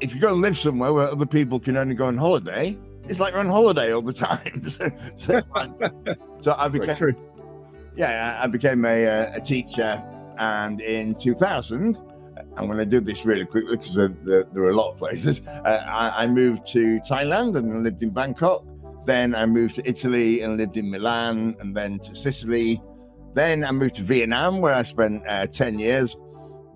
if 0.00 0.14
you 0.14 0.20
go 0.20 0.32
and 0.32 0.40
live 0.40 0.58
somewhere 0.58 0.92
where 0.92 1.08
other 1.08 1.26
people 1.26 1.60
can 1.60 1.76
only 1.76 1.94
go 1.94 2.06
on 2.06 2.16
holiday, 2.16 2.76
it's 3.08 3.20
like 3.20 3.32
you're 3.32 3.40
on 3.40 3.48
holiday 3.48 3.92
all 3.92 4.02
the 4.02 4.12
time. 4.12 4.68
so, 5.16 5.42
I, 5.54 5.68
so 6.40 6.54
I 6.58 6.68
became, 6.68 6.96
true. 6.96 7.14
yeah, 7.96 8.40
I 8.42 8.46
became 8.46 8.84
a, 8.84 9.06
uh, 9.06 9.32
a 9.34 9.40
teacher, 9.40 10.02
and 10.38 10.80
in 10.80 11.14
2000, 11.14 11.98
I'm 12.56 12.66
going 12.66 12.78
to 12.78 12.86
do 12.86 13.00
this 13.00 13.24
really 13.24 13.44
quickly 13.44 13.76
because 13.76 13.94
there, 13.94 14.14
there, 14.22 14.44
there 14.52 14.62
are 14.62 14.70
a 14.70 14.76
lot 14.76 14.92
of 14.92 14.98
places. 14.98 15.40
Uh, 15.46 15.82
I, 15.86 16.24
I 16.24 16.26
moved 16.26 16.66
to 16.68 17.00
Thailand 17.00 17.56
and 17.56 17.82
lived 17.82 18.02
in 18.02 18.10
Bangkok. 18.10 18.64
Then 19.06 19.34
I 19.34 19.44
moved 19.46 19.74
to 19.76 19.88
Italy 19.88 20.40
and 20.40 20.56
lived 20.56 20.76
in 20.76 20.90
Milan, 20.90 21.56
and 21.60 21.76
then 21.76 21.98
to 22.00 22.14
Sicily. 22.14 22.80
Then 23.34 23.64
I 23.64 23.72
moved 23.72 23.96
to 23.96 24.02
Vietnam, 24.02 24.60
where 24.60 24.72
I 24.72 24.82
spent 24.82 25.22
uh, 25.26 25.46
10 25.46 25.78
years. 25.78 26.16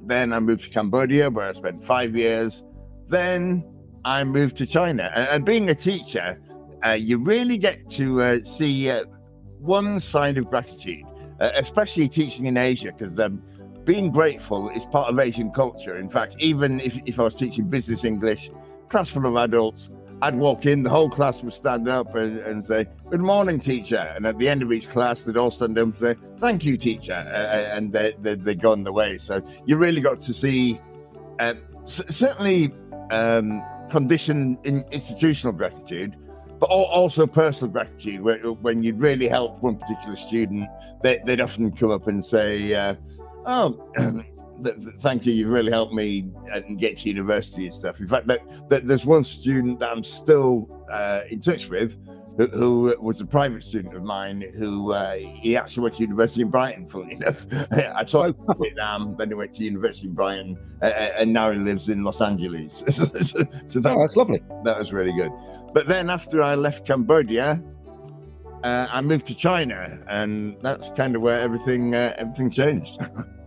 Then 0.09 0.33
I 0.33 0.41
moved 0.41 0.65
to 0.65 0.71
Cambodia, 0.71 1.29
where 1.29 1.51
I 1.51 1.53
spent 1.53 1.85
five 1.85 2.17
years. 2.17 2.63
Then 3.09 3.63
I 4.07 4.25
moved 4.25 4.57
to 4.57 4.67
China. 4.67 5.13
And, 5.15 5.29
and 5.29 5.45
being 5.45 5.69
a 5.69 5.75
teacher, 5.75 6.41
uh, 6.85 6.93
you 6.93 7.19
really 7.19 7.59
get 7.59 7.91
to 7.91 8.23
uh, 8.23 8.39
see 8.43 8.91
uh, 8.91 9.05
one 9.59 10.01
side 10.01 10.39
of 10.39 10.49
gratitude, 10.49 11.05
uh, 11.41 11.51
especially 11.57 12.09
teaching 12.09 12.47
in 12.47 12.57
Asia, 12.57 12.91
because 12.97 13.21
um, 13.21 13.43
being 13.85 14.11
grateful 14.11 14.71
is 14.71 14.87
part 14.87 15.11
of 15.11 15.19
Asian 15.19 15.51
culture. 15.51 15.99
In 15.99 16.09
fact, 16.09 16.37
even 16.39 16.81
if, 16.81 16.99
if 17.05 17.21
I 17.21 17.25
was 17.25 17.35
teaching 17.35 17.69
business 17.69 18.03
English, 18.03 18.51
class 18.89 19.11
full 19.11 19.27
of 19.27 19.37
adults, 19.37 19.91
I'd 20.21 20.35
walk 20.35 20.67
in, 20.67 20.83
the 20.83 20.91
whole 20.91 21.09
class 21.09 21.43
would 21.43 21.53
stand 21.53 21.89
up 21.89 22.15
and, 22.15 22.39
and 22.39 22.65
say, 22.65 22.87
Good 23.11 23.21
morning, 23.21 23.61
teacher. 23.61 24.13
And 24.17 24.27
at 24.27 24.39
the 24.39 24.49
end 24.49 24.63
of 24.63 24.73
each 24.73 24.89
class, 24.89 25.23
they'd 25.23 25.37
all 25.37 25.51
stand 25.51 25.79
up 25.79 25.85
and 25.85 25.99
say, 25.99 26.17
Thank 26.39 26.65
you, 26.65 26.77
teacher. 26.77 27.13
Uh, 27.15 27.77
and 27.77 27.93
they, 27.93 28.15
they, 28.19 28.35
they'd 28.35 28.61
go 28.61 28.73
on 28.73 28.83
the 28.83 28.93
way. 28.93 29.19
So 29.19 29.41
you 29.65 29.77
really 29.77 30.01
got 30.01 30.21
to 30.23 30.35
see, 30.35 30.81
uh, 31.39 31.55
c- 31.85 32.03
certainly, 32.09 32.73
um, 33.11 33.63
conditioned 33.91 34.59
in 34.65 34.85
institutional 34.91 35.53
gratitude, 35.53 36.17
but 36.59 36.69
al- 36.69 36.87
also 36.87 37.27
personal 37.27 37.73
gratitude. 37.73 38.21
When 38.21 38.83
you'd 38.83 38.99
really 38.99 39.29
help 39.29 39.63
one 39.63 39.77
particular 39.77 40.17
student, 40.17 40.69
they, 41.03 41.21
they'd 41.27 41.41
often 41.41 41.71
come 41.71 41.93
up 41.93 42.09
and 42.09 42.25
say, 42.25 42.75
uh, 42.75 42.97
"Oh, 43.47 43.89
th- 44.63 44.77
th- 44.77 44.95
thank 45.01 45.27
you. 45.27 45.33
You've 45.33 45.51
really 45.51 45.71
helped 45.73 45.93
me 45.95 46.27
uh, 46.53 46.61
get 46.77 46.97
to 46.99 47.09
university 47.09 47.65
and 47.65 47.75
stuff." 47.75 48.01
In 48.01 48.09
fact, 48.09 48.27
that, 48.29 48.41
that 48.69 48.87
there's 48.87 49.07
one 49.07 49.25
student 49.25 49.81
that 49.81 49.91
I'm 49.91 50.05
still 50.05 50.69
uh, 50.91 51.23
in 51.31 51.41
touch 51.41 51.69
with. 51.69 51.97
Who, 52.39 52.47
who 52.53 52.95
was 53.01 53.21
a 53.21 53.27
private 53.27 53.65
student 53.65 53.97
of 53.97 54.05
mine? 54.05 54.45
Who 54.57 54.93
uh, 54.93 55.17
he 55.17 55.57
actually 55.57 55.83
went 55.83 55.95
to 55.97 56.03
university 56.03 56.43
in 56.43 56.51
Brighton. 56.51 56.87
Funnily 56.87 57.15
enough, 57.15 57.45
I 57.97 58.05
taught 58.05 58.27
him 58.29 58.37
in 58.49 58.63
Vietnam. 58.63 59.17
Then 59.19 59.29
he 59.29 59.35
went 59.35 59.53
to 59.55 59.65
university 59.65 60.07
in 60.07 60.15
Brighton, 60.15 60.57
uh, 60.81 60.87
and 60.87 61.33
now 61.33 61.51
he 61.51 61.59
lives 61.59 61.89
in 61.89 62.05
Los 62.05 62.21
Angeles. 62.21 62.79
so 62.87 63.81
that 63.81 63.95
Oh, 63.97 64.01
that's 64.01 64.15
lovely. 64.15 64.41
that 64.63 64.79
was 64.79 64.93
really 64.93 65.13
good. 65.13 65.33
But 65.75 65.89
then 65.89 66.11
after 66.11 66.41
I 66.41 66.55
left 66.55 66.87
Cambodia, 66.87 67.61
uh, 68.63 68.87
I 68.89 69.01
moved 69.01 69.27
to 69.27 69.35
China, 69.35 69.99
and 70.09 70.57
that's 70.63 70.93
kind 70.93 71.17
of 71.17 71.23
where 71.23 71.41
everything 71.41 71.95
uh, 71.97 72.15
everything 72.19 72.51
changed. 72.51 73.01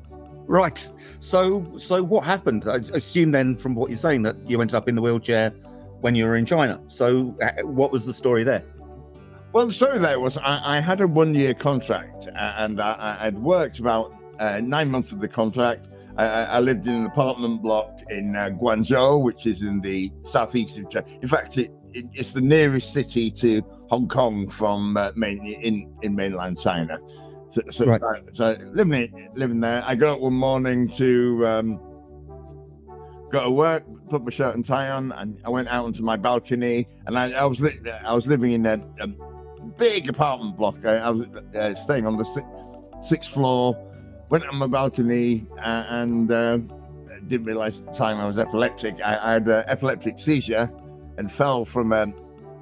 Right. 0.48 0.90
So, 1.20 1.66
so 1.78 2.04
what 2.04 2.24
happened? 2.26 2.66
I 2.68 2.76
assume 2.76 3.32
then, 3.32 3.56
from 3.56 3.76
what 3.76 3.90
you're 3.90 3.98
saying, 3.98 4.24
that 4.24 4.36
you 4.50 4.60
ended 4.62 4.76
up 4.76 4.90
in 4.90 4.96
the 4.96 5.02
wheelchair 5.02 5.52
when 6.02 6.16
you 6.16 6.26
were 6.26 6.36
in 6.36 6.46
China. 6.46 6.82
So, 6.88 7.36
uh, 7.42 7.64
what 7.64 7.92
was 7.92 8.06
the 8.06 8.14
story 8.14 8.44
there? 8.44 8.64
well, 9.54 9.68
the 9.68 9.74
story 9.74 9.98
there 9.98 10.20
was 10.20 10.38
I, 10.38 10.78
I 10.78 10.80
had 10.80 11.02
a 11.02 11.08
one 11.08 11.34
year 11.34 11.54
contract, 11.54 12.30
and 12.36 12.80
I, 12.80 13.18
I'd 13.22 13.38
worked 13.38 13.80
about 13.80 14.14
uh, 14.40 14.62
nine 14.64 14.90
months 14.90 15.12
of 15.12 15.20
the 15.20 15.28
contract. 15.28 15.90
I, 16.18 16.26
I 16.26 16.44
I 16.44 16.60
lived 16.60 16.88
in 16.88 16.94
an 16.94 17.06
apartment 17.06 17.62
block 17.62 18.02
in 18.10 18.36
uh, 18.36 18.50
Guangzhou, 18.50 19.22
which 19.22 19.46
is 19.46 19.62
in 19.62 19.82
the 19.82 20.12
southeast 20.22 20.80
of 20.80 20.90
China. 20.90 21.06
In 21.22 21.28
fact, 21.28 21.58
it, 21.58 21.72
it, 21.94 22.06
it's 22.14 22.34
the 22.34 22.42
nearest 22.42 22.94
city 22.94 23.30
to 23.32 23.62
Hong 23.90 24.08
Kong 24.08 24.48
from 24.48 24.96
uh, 24.96 25.12
main, 25.16 25.46
in 25.46 25.94
in 26.02 26.16
mainland 26.16 26.60
China. 26.60 27.00
So, 27.52 27.62
so, 27.70 27.86
Right. 27.86 28.02
so 28.34 28.56
living 28.74 29.30
living 29.36 29.60
there, 29.60 29.84
I 29.86 29.96
got 29.96 30.16
up 30.16 30.20
one 30.22 30.34
morning 30.34 30.88
to 30.92 31.46
um, 31.46 31.80
go 33.30 33.44
to 33.44 33.50
work, 33.52 33.84
put 34.10 34.24
my 34.24 34.30
shirt 34.32 34.56
and 34.56 34.66
tie 34.66 34.90
on, 34.90 35.12
and 35.14 35.38
I 35.46 35.50
went 35.50 35.68
out 35.68 35.86
onto 35.86 36.02
my 36.04 36.16
balcony, 36.18 36.88
and 37.06 37.18
I, 37.20 37.32
I 37.32 37.46
was 37.46 37.60
li- 37.60 37.80
I 38.06 38.14
was 38.14 38.26
living 38.28 38.52
in 38.54 38.66
a, 38.66 38.80
a 39.00 39.08
big 39.78 40.10
apartment 40.10 40.56
block. 40.58 40.78
I, 40.86 40.98
I 40.98 41.10
was 41.10 41.28
uh, 41.56 41.76
staying 41.76 42.08
on 42.08 42.18
the 42.18 42.24
si- 42.24 42.42
sixth 43.02 43.32
floor. 43.32 43.76
Went 44.30 44.46
on 44.48 44.56
my 44.56 44.68
balcony 44.68 45.46
uh, 45.58 45.86
and 45.90 46.32
uh, 46.32 46.58
didn't 47.28 47.46
realize 47.48 47.82
at 47.82 47.88
the 47.88 47.92
time 47.92 48.18
I 48.18 48.26
was 48.28 48.40
epileptic. 48.40 49.02
I, 49.04 49.18
I 49.18 49.34
had 49.34 49.48
an 49.50 49.66
epileptic 49.68 50.20
seizure 50.20 50.72
and 51.18 51.30
fell 51.30 51.66
from 51.66 51.92
a 51.92 52.14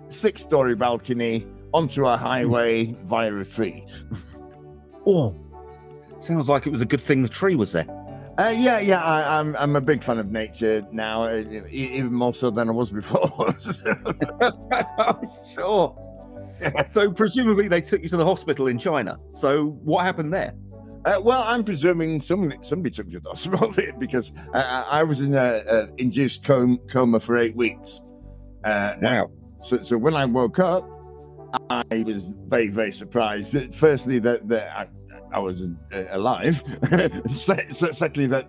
six-story 0.08 0.74
balcony 0.74 1.46
onto 1.72 2.08
a 2.08 2.18
highway 2.18 2.86
via 3.06 3.32
a 3.36 3.46
tree. 3.46 3.86
Oh, 5.12 5.36
sounds 6.20 6.48
like 6.48 6.68
it 6.68 6.70
was 6.70 6.82
a 6.82 6.86
good 6.86 7.02
thing 7.02 7.24
the 7.24 7.30
tree 7.30 7.56
was 7.56 7.72
there. 7.72 7.88
Uh, 8.38 8.54
yeah, 8.56 8.80
yeah, 8.80 9.04
I, 9.04 9.40
I'm 9.40 9.56
I'm 9.58 9.76
a 9.76 9.82
big 9.82 10.04
fan 10.04 10.20
of 10.20 10.32
nature 10.32 10.86
now, 10.92 11.24
uh, 11.24 11.44
even 11.70 12.14
more 12.14 12.34
so 12.34 12.52
than 12.52 12.70
I 12.70 12.72
was 12.72 12.92
before. 12.92 13.54
sure. 15.54 15.96
so, 16.88 17.12
presumably, 17.12 17.68
they 17.68 17.82
took 17.82 18.04
you 18.04 18.10
to 18.10 18.18
the 18.18 18.26
hospital 18.26 18.68
in 18.68 18.78
China. 18.78 19.18
So, 19.34 19.72
what 19.84 20.06
happened 20.06 20.32
there? 20.32 20.54
Uh, 21.06 21.20
well, 21.24 21.44
I'm 21.48 21.64
presuming 21.64 22.22
somebody 22.22 22.58
somebody 22.62 22.92
took 22.94 23.08
you 23.08 23.14
to 23.14 23.20
the 23.22 23.30
hospital 23.36 23.74
because 23.98 24.32
I, 24.54 24.86
I 24.90 25.04
was 25.04 25.22
in 25.22 25.34
a, 25.34 25.64
a 25.68 25.90
induced 25.98 26.46
coma, 26.46 26.78
coma 26.90 27.20
for 27.20 27.36
eight 27.36 27.56
weeks. 27.56 28.00
Uh, 28.64 28.94
Wow. 29.02 29.32
So, 29.62 29.82
so 29.84 29.98
when 29.98 30.14
I 30.14 30.26
woke 30.26 30.60
up, 30.60 30.88
I 31.70 32.04
was 32.06 32.30
very 32.48 32.70
very 32.70 32.92
surprised. 32.92 33.74
Firstly, 33.74 34.20
that 34.20 34.48
that 34.48 34.78
I, 34.78 34.88
I 35.32 35.40
was 35.40 35.62
uh, 35.62 36.04
alive. 36.12 36.64
Se- 37.34 37.68
se- 37.70 37.92
Secondly, 37.94 38.28
that 38.28 38.48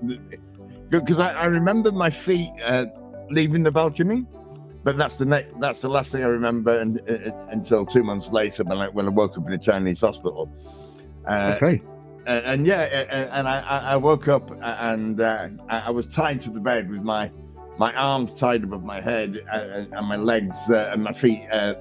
because 0.89 1.19
I, 1.19 1.35
I 1.35 1.45
remember 1.47 1.93
my 1.93 2.11
feet 2.11 2.51
uh, 2.65 2.87
leaving 3.31 3.63
the 3.63 3.71
balcony. 3.73 4.27
But 4.83 4.97
that's 4.97 5.17
the 5.17 5.27
ne- 5.27 5.47
that's 5.61 5.83
the 5.83 5.91
last 5.91 6.11
thing 6.11 6.23
I 6.25 6.29
remember 6.29 6.81
and, 6.81 7.01
uh, 7.09 7.33
until 7.51 7.85
two 7.85 8.03
months 8.03 8.31
later 8.31 8.65
when 8.65 8.79
I 8.79 8.89
when 8.89 9.05
I 9.07 9.11
woke 9.11 9.37
up 9.37 9.47
in 9.47 9.53
a 9.53 9.59
Chinese 9.59 10.01
hospital. 10.01 10.51
Uh, 11.27 11.53
Okay. 11.57 11.83
and, 12.27 12.45
and 12.47 12.67
yeah, 12.67 13.29
and 13.31 13.47
I, 13.47 13.61
I 13.93 13.97
woke 13.97 14.27
up 14.29 14.51
and 14.63 15.21
uh, 15.21 15.49
I 15.69 15.91
was 15.91 16.09
tied 16.09 16.41
to 16.43 16.51
the 16.51 16.61
bed 16.61 16.91
with 16.91 17.03
my 17.03 17.31
my 17.77 17.95
arms 17.95 18.39
tied 18.39 18.65
above 18.65 18.83
my 18.83 19.03
head 19.03 19.45
and, 19.53 19.93
and 19.93 20.07
my 20.07 20.17
legs 20.17 20.59
uh, 20.71 20.89
and 20.93 21.03
my 21.05 21.13
feet 21.13 21.43
uh, 21.53 21.75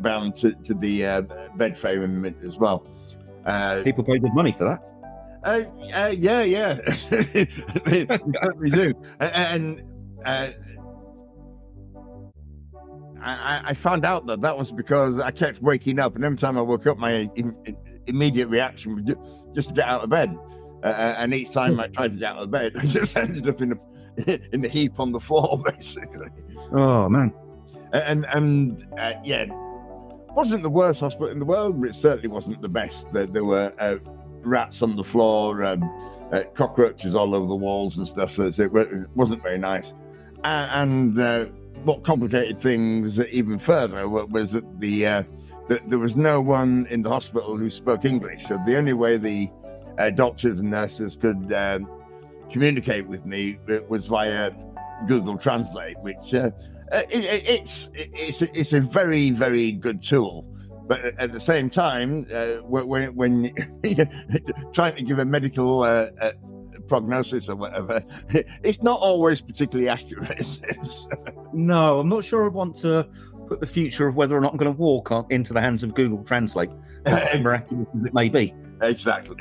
bound 0.00 0.36
to, 0.36 0.52
to 0.62 0.74
the 0.74 1.04
uh, 1.04 1.22
bed 1.56 1.76
frame 1.76 2.24
as 2.44 2.56
well. 2.56 2.86
Uh, 3.44 3.82
People 3.82 4.04
pay 4.04 4.18
good 4.18 4.34
money 4.34 4.52
for 4.52 4.64
that. 4.64 4.82
uh, 5.44 5.62
uh, 5.96 6.08
yeah, 6.16 6.42
yeah, 6.42 6.74
certainly 7.10 8.70
do. 8.70 8.94
A- 9.20 9.36
And 9.36 9.82
uh, 10.24 10.48
I, 13.20 13.62
I- 13.66 13.74
found 13.74 14.04
out 14.04 14.26
that 14.26 14.40
that 14.42 14.56
was 14.58 14.72
because 14.72 15.18
I 15.20 15.30
kept 15.30 15.60
waking 15.62 15.98
up, 16.00 16.14
and 16.16 16.24
every 16.24 16.38
time 16.38 16.58
I 16.58 16.62
woke 16.62 16.86
up, 16.86 16.98
my 16.98 17.30
im- 17.36 17.56
immediate 18.06 18.48
reaction 18.48 18.94
was 18.96 19.14
just 19.54 19.68
to 19.70 19.74
get 19.74 19.88
out 19.88 20.02
of 20.02 20.10
bed. 20.10 20.36
Uh, 20.82 21.14
and 21.18 21.32
each 21.32 21.52
time 21.52 21.78
I 21.78 21.86
tried 21.86 22.12
to 22.12 22.18
get 22.18 22.32
out 22.34 22.42
of 22.42 22.50
bed, 22.50 22.72
I 22.78 22.86
just 22.86 23.16
ended 23.16 23.48
up 23.48 23.60
in 23.60 23.72
a 23.72 23.76
in 24.52 24.64
a 24.64 24.68
heap 24.68 24.98
on 25.00 25.12
the 25.12 25.20
floor, 25.20 25.60
basically. 25.64 26.28
Oh 26.72 27.08
man. 27.08 27.32
And 27.92 28.26
and 28.34 28.86
uh, 28.98 29.12
yeah, 29.22 29.46
wasn't 30.34 30.62
the 30.62 30.70
worst 30.70 31.00
hospital 31.00 31.28
in 31.28 31.38
the 31.38 31.44
world, 31.44 31.80
but 31.80 31.90
it 31.90 31.94
certainly 31.94 32.28
wasn't 32.28 32.60
the 32.62 32.68
best. 32.68 33.12
There, 33.12 33.26
there 33.26 33.44
were 33.44 33.72
uh, 33.78 33.96
rats 34.42 34.82
on 34.82 34.96
the 34.96 35.04
floor, 35.04 35.64
um, 35.64 35.82
uh, 36.32 36.44
cockroaches 36.54 37.14
all 37.14 37.34
over 37.34 37.46
the 37.46 37.56
walls 37.56 37.98
and 37.98 38.06
stuff. 38.06 38.32
So 38.32 38.44
it 38.44 38.72
wasn't 39.14 39.42
very 39.42 39.58
nice. 39.58 39.92
And 40.44 41.18
uh, 41.18 41.46
what 41.84 42.02
complicated 42.04 42.60
things 42.60 43.20
even 43.26 43.58
further 43.58 44.08
was 44.08 44.52
that 44.52 44.80
the 44.80 45.06
uh, 45.06 45.22
that 45.68 45.88
there 45.88 45.98
was 45.98 46.16
no 46.16 46.40
one 46.40 46.86
in 46.90 47.02
the 47.02 47.08
hospital 47.08 47.56
who 47.56 47.70
spoke 47.70 48.04
English. 48.04 48.46
So 48.46 48.58
the 48.66 48.76
only 48.76 48.92
way 48.92 49.16
the 49.16 49.50
uh, 49.98 50.10
doctors 50.10 50.60
and 50.60 50.70
nurses 50.70 51.16
could 51.16 51.52
um, 51.52 51.88
communicate 52.50 53.06
with 53.06 53.24
me 53.24 53.58
uh, 53.70 53.78
was 53.88 54.06
via 54.06 54.52
Google 55.06 55.36
Translate, 55.38 55.98
which 56.00 56.34
uh, 56.34 56.50
it, 56.92 57.24
it- 57.24 57.48
it's 57.48 57.90
it's 57.94 58.42
it's 58.42 58.72
a 58.72 58.80
very 58.80 59.30
very 59.30 59.72
good 59.72 60.02
tool. 60.02 60.46
But 60.86 61.00
at 61.18 61.32
the 61.32 61.40
same 61.40 61.70
time, 61.70 62.26
uh, 62.34 62.56
when 62.66 63.14
when- 63.14 63.54
trying 64.72 64.96
to 64.96 65.02
give 65.04 65.18
a 65.20 65.24
medical 65.24 65.82
uh, 65.82 66.08
uh, 66.20 66.32
prognosis 66.88 67.48
or 67.48 67.56
whatever, 67.56 68.02
it's 68.62 68.82
not 68.82 68.98
always 69.00 69.40
particularly 69.40 69.88
accurate. 69.88 70.60
No, 71.54 72.00
I'm 72.00 72.08
not 72.08 72.24
sure 72.24 72.46
I 72.46 72.48
want 72.48 72.76
to 72.76 73.06
put 73.46 73.60
the 73.60 73.66
future 73.66 74.08
of 74.08 74.14
whether 74.16 74.34
or 74.34 74.40
not 74.40 74.52
I'm 74.52 74.56
going 74.56 74.72
to 74.72 74.78
walk 74.78 75.12
on, 75.12 75.26
into 75.28 75.52
the 75.52 75.60
hands 75.60 75.82
of 75.82 75.94
Google 75.94 76.24
Translate, 76.24 76.70
miraculous 77.40 77.86
as 78.00 78.06
it 78.06 78.14
may 78.14 78.30
be. 78.30 78.54
exactly. 78.80 79.36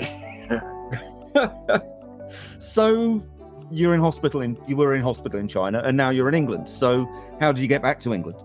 So 2.60 3.24
you're 3.72 3.94
in 3.94 4.02
hospital 4.02 4.42
in 4.42 4.58
you 4.68 4.76
were 4.76 4.96
in 4.96 5.02
hospital 5.02 5.40
in 5.40 5.48
China, 5.48 5.82
and 5.84 5.96
now 5.96 6.10
you're 6.10 6.30
in 6.30 6.36
England. 6.36 6.68
So 6.68 7.10
how 7.40 7.52
did 7.52 7.62
you 7.62 7.68
get 7.68 7.82
back 7.82 8.00
to 8.02 8.14
England? 8.14 8.38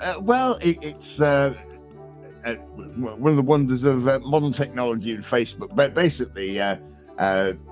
Uh, 0.00 0.14
well, 0.20 0.58
it, 0.60 0.78
it's 0.82 1.20
uh, 1.20 1.54
uh, 2.44 2.54
one 2.54 3.30
of 3.30 3.36
the 3.36 3.42
wonders 3.42 3.84
of 3.84 4.06
uh, 4.06 4.18
modern 4.20 4.52
technology 4.52 5.12
and 5.12 5.22
Facebook. 5.22 5.74
But 5.74 5.94
basically, 5.94 6.60
uh, 6.60 6.76
and 7.18 7.62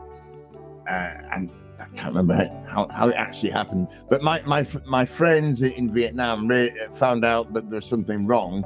I 0.87 1.85
can't 1.95 2.15
remember 2.15 2.49
how, 2.67 2.89
how 2.89 3.09
it 3.09 3.17
actually 3.17 3.51
happened. 3.51 3.89
But 4.09 4.23
my 4.23 4.43
my 4.47 4.67
my 4.87 5.05
friends 5.05 5.63
in 5.63 5.93
Vietnam 5.93 6.51
found 6.95 7.25
out 7.25 7.53
that 7.53 7.71
there's 7.71 7.87
something 7.87 8.27
wrong, 8.27 8.65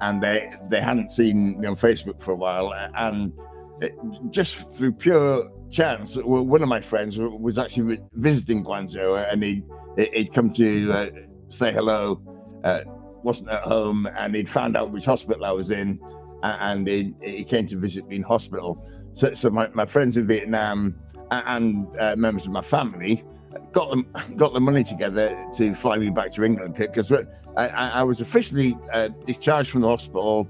and 0.00 0.22
they 0.22 0.52
they 0.68 0.80
hadn't 0.80 1.10
seen 1.10 1.60
me 1.60 1.66
on 1.66 1.76
Facebook 1.76 2.22
for 2.22 2.32
a 2.32 2.36
while, 2.36 2.72
and 2.96 3.32
it, 3.80 3.94
just 4.30 4.70
through 4.70 4.92
pure 4.92 5.50
chance, 5.74 6.16
one 6.16 6.62
of 6.62 6.68
my 6.68 6.80
friends 6.80 7.18
was 7.18 7.58
actually 7.58 7.98
visiting 8.14 8.64
Guangzhou, 8.64 9.30
and 9.30 9.42
he'd 9.42 9.64
he'd 10.12 10.32
come 10.32 10.52
to 10.52 10.92
uh, 10.92 11.06
say 11.48 11.72
hello. 11.72 12.20
Uh, 12.64 12.82
wasn't 13.24 13.48
at 13.48 13.62
home 13.62 14.06
and 14.18 14.34
he'd 14.34 14.48
found 14.48 14.76
out 14.76 14.90
which 14.90 15.06
hospital 15.06 15.44
I 15.44 15.50
was 15.50 15.70
in 15.70 15.98
and 16.42 16.86
he, 16.86 17.14
he 17.22 17.42
came 17.42 17.66
to 17.68 17.76
visit 17.76 18.06
me 18.06 18.16
in 18.16 18.22
hospital. 18.22 18.86
So, 19.14 19.32
so 19.32 19.50
my, 19.50 19.68
my 19.72 19.86
friends 19.86 20.16
in 20.16 20.26
Vietnam 20.26 20.94
and 21.30 21.86
uh, 21.98 22.14
members 22.16 22.46
of 22.46 22.52
my 22.52 22.60
family 22.60 23.24
got 23.72 23.90
them 23.90 24.06
got 24.36 24.52
the 24.52 24.60
money 24.60 24.84
together 24.84 25.36
to 25.54 25.74
fly 25.74 25.96
me 25.96 26.10
back 26.10 26.32
to 26.32 26.44
England 26.44 26.74
because 26.74 27.10
I, 27.10 27.24
I 27.56 27.88
I 27.88 28.02
was 28.02 28.20
officially 28.20 28.76
uh, 28.92 29.08
discharged 29.24 29.70
from 29.70 29.80
the 29.80 29.88
hospital. 29.88 30.48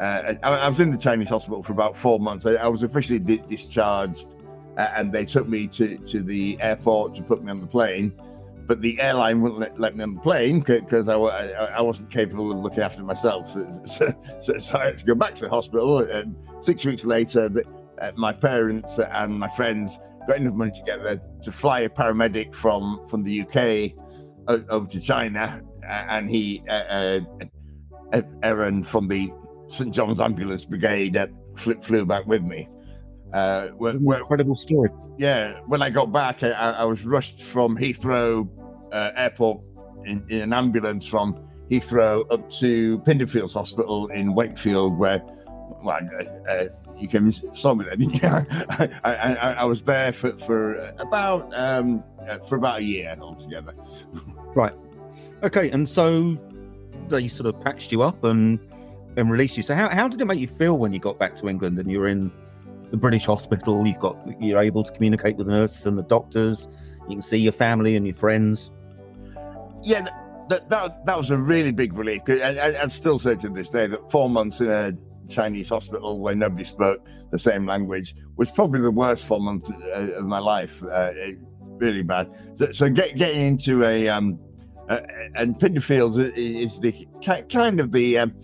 Uh, 0.00 0.34
I, 0.42 0.48
I 0.48 0.68
was 0.68 0.80
in 0.80 0.90
the 0.90 0.98
Chinese 0.98 1.28
hospital 1.28 1.62
for 1.62 1.72
about 1.72 1.96
four 1.96 2.18
months. 2.18 2.44
I, 2.44 2.54
I 2.54 2.68
was 2.68 2.82
officially 2.82 3.20
di- 3.20 3.42
discharged, 3.48 4.26
uh, 4.26 4.41
and 4.76 5.12
they 5.12 5.24
took 5.24 5.48
me 5.48 5.66
to, 5.66 5.98
to 5.98 6.22
the 6.22 6.56
airport 6.60 7.14
to 7.14 7.22
put 7.22 7.42
me 7.42 7.50
on 7.50 7.60
the 7.60 7.66
plane 7.66 8.12
but 8.66 8.80
the 8.80 9.00
airline 9.00 9.40
wouldn't 9.40 9.60
let, 9.60 9.78
let 9.78 9.96
me 9.96 10.02
on 10.02 10.14
the 10.14 10.20
plane 10.20 10.60
because 10.60 11.08
I, 11.08 11.16
I, 11.16 11.64
I 11.64 11.80
wasn't 11.80 12.10
capable 12.10 12.50
of 12.52 12.58
looking 12.58 12.80
after 12.80 13.02
myself. 13.02 13.54
So, 13.84 14.06
so, 14.40 14.58
so 14.58 14.78
I 14.78 14.86
had 14.86 14.98
to 14.98 15.04
go 15.04 15.14
back 15.14 15.34
to 15.36 15.44
the 15.44 15.50
hospital. 15.50 15.98
And 15.98 16.36
six 16.60 16.84
weeks 16.84 17.04
later, 17.04 17.48
the, 17.48 17.64
uh, 18.00 18.12
my 18.16 18.32
parents 18.32 18.98
and 18.98 19.38
my 19.38 19.48
friends 19.50 19.98
got 20.28 20.38
enough 20.38 20.54
money 20.54 20.70
together 20.70 21.20
to 21.42 21.52
fly 21.52 21.80
a 21.80 21.88
paramedic 21.88 22.54
from, 22.54 23.06
from 23.08 23.24
the 23.24 23.42
UK 23.42 23.92
over 24.48 24.86
to 24.86 25.00
China. 25.00 25.60
And 25.86 26.30
he, 26.30 26.62
uh, 26.68 26.72
uh, 26.72 27.20
uh, 28.12 28.22
Aaron 28.42 28.84
from 28.84 29.08
the 29.08 29.32
St. 29.66 29.92
John's 29.92 30.20
Ambulance 30.20 30.64
Brigade, 30.64 31.16
uh, 31.16 31.26
flew, 31.56 31.74
flew 31.74 32.06
back 32.06 32.26
with 32.26 32.42
me. 32.42 32.68
Uh, 33.32 33.68
where, 33.70 33.94
where, 33.94 34.20
Incredible 34.20 34.54
story. 34.54 34.90
yeah, 35.18 35.58
when 35.66 35.80
I 35.80 35.90
got 35.90 36.12
back, 36.12 36.42
I, 36.42 36.50
I 36.50 36.84
was 36.84 37.04
rushed 37.04 37.42
from 37.42 37.76
Heathrow 37.76 38.48
uh, 38.92 39.12
Airport 39.16 39.62
in, 40.04 40.24
in 40.28 40.42
an 40.42 40.52
ambulance 40.52 41.06
from 41.06 41.48
Heathrow 41.70 42.30
up 42.30 42.50
to 42.50 42.98
Pinderfields 43.00 43.54
Hospital 43.54 44.08
in 44.08 44.34
Wakefield, 44.34 44.98
where 44.98 45.22
well, 45.82 45.98
uh, 46.48 46.66
you 46.98 47.08
came 47.08 47.24
and 47.24 47.56
saw 47.56 47.74
me 47.74 47.86
then. 47.86 48.20
I, 48.22 48.88
I, 49.04 49.14
I, 49.14 49.52
I 49.60 49.64
was 49.64 49.82
there 49.82 50.12
for, 50.12 50.32
for 50.32 50.74
about 50.98 51.52
um, 51.54 52.04
uh, 52.28 52.38
for 52.38 52.56
about 52.56 52.80
a 52.80 52.84
year 52.84 53.16
altogether. 53.20 53.74
Right. 54.54 54.74
Okay, 55.42 55.70
and 55.70 55.88
so 55.88 56.36
they 57.08 57.26
sort 57.26 57.46
of 57.46 57.58
patched 57.62 57.90
you 57.90 58.02
up 58.02 58.22
and 58.22 58.60
and 59.16 59.30
released 59.30 59.56
you. 59.56 59.62
So 59.62 59.74
how, 59.74 59.88
how 59.88 60.06
did 60.06 60.20
it 60.20 60.26
make 60.26 60.38
you 60.38 60.46
feel 60.46 60.76
when 60.76 60.92
you 60.92 60.98
got 60.98 61.18
back 61.18 61.36
to 61.36 61.48
England 61.48 61.78
and 61.78 61.90
you 61.90 62.00
were 62.00 62.06
in 62.06 62.30
the 62.92 62.96
British 62.96 63.26
hospital? 63.26 63.84
You've 63.84 63.98
got 63.98 64.16
you're 64.40 64.60
able 64.60 64.84
to 64.84 64.92
communicate 64.92 65.36
with 65.36 65.48
the 65.48 65.52
nurses 65.52 65.86
and 65.86 65.98
the 65.98 66.04
doctors. 66.04 66.68
You 67.08 67.16
can 67.16 67.22
see 67.22 67.38
your 67.38 67.52
family 67.52 67.96
and 67.96 68.06
your 68.06 68.14
friends. 68.14 68.70
Yeah, 69.82 70.08
that 70.48 70.68
that, 70.68 71.04
that 71.06 71.18
was 71.18 71.30
a 71.30 71.38
really 71.38 71.72
big 71.72 71.94
relief. 71.94 72.22
I, 72.28 72.56
I, 72.56 72.82
I'd 72.82 72.92
still 72.92 73.18
say 73.18 73.34
to 73.34 73.48
this 73.48 73.70
day 73.70 73.88
that 73.88 74.12
four 74.12 74.30
months 74.30 74.60
in 74.60 74.68
a 74.68 74.92
Chinese 75.28 75.70
hospital 75.70 76.20
where 76.20 76.36
nobody 76.36 76.64
spoke 76.64 77.04
the 77.30 77.38
same 77.38 77.66
language 77.66 78.14
was 78.36 78.50
probably 78.50 78.80
the 78.80 78.90
worst 78.90 79.26
four 79.26 79.40
months 79.40 79.70
uh, 79.70 80.12
of 80.16 80.26
my 80.26 80.38
life. 80.38 80.82
Uh, 80.84 81.12
really 81.78 82.02
bad. 82.02 82.30
So, 82.56 82.70
so 82.70 82.90
get, 82.90 83.16
getting 83.16 83.42
into 83.42 83.82
a 83.84 84.08
um, 84.08 84.38
uh, 84.88 85.00
and 85.34 85.58
Pinderfields 85.58 86.32
is 86.36 86.78
the 86.78 86.92
kind 87.50 87.80
of 87.80 87.92
the 87.92 88.18
um, 88.18 88.34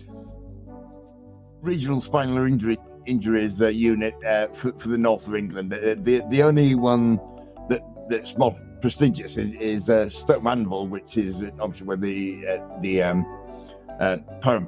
regional 1.61 2.01
spinal 2.01 2.45
injury 2.45 2.77
injuries 3.09 3.61
uh, 3.61 3.67
unit 3.67 4.15
uh, 4.25 4.47
for, 4.47 4.71
for 4.73 4.89
the 4.89 4.97
north 4.97 5.27
of 5.27 5.35
England. 5.35 5.73
Uh, 5.73 5.95
the 5.97 6.23
the 6.29 6.43
only 6.43 6.75
one 6.75 7.19
that 7.69 7.81
that's 8.09 8.37
more 8.37 8.55
prestigious 8.81 9.37
is, 9.37 9.89
uh, 9.89 10.09
Stoke 10.09 10.43
Mandeville, 10.43 10.87
which 10.87 11.17
is 11.17 11.43
obviously 11.59 11.87
where 11.87 11.97
the 11.97 12.47
uh, 12.47 12.81
the 12.81 13.03
um, 13.03 13.25
uh, 13.99 14.17
Par- 14.41 14.67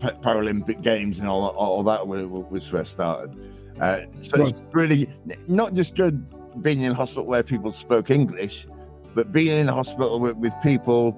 Pa- 0.00 0.18
Paralympic 0.22 0.82
Games 0.82 1.20
and 1.20 1.28
all, 1.28 1.48
all 1.48 1.82
that 1.82 2.06
was, 2.06 2.24
was 2.24 2.66
first 2.66 2.92
started. 2.92 3.36
Uh, 3.80 4.00
so 4.20 4.44
it's 4.44 4.62
really 4.72 5.08
not 5.48 5.74
just 5.74 5.96
good 5.96 6.16
being 6.62 6.82
in 6.82 6.92
a 6.92 6.94
hospital 6.94 7.24
where 7.24 7.42
people 7.42 7.72
spoke 7.72 8.10
English, 8.10 8.66
but 9.14 9.32
being 9.32 9.58
in 9.58 9.68
a 9.68 9.72
hospital 9.72 10.20
with, 10.20 10.36
with 10.36 10.52
people 10.62 11.12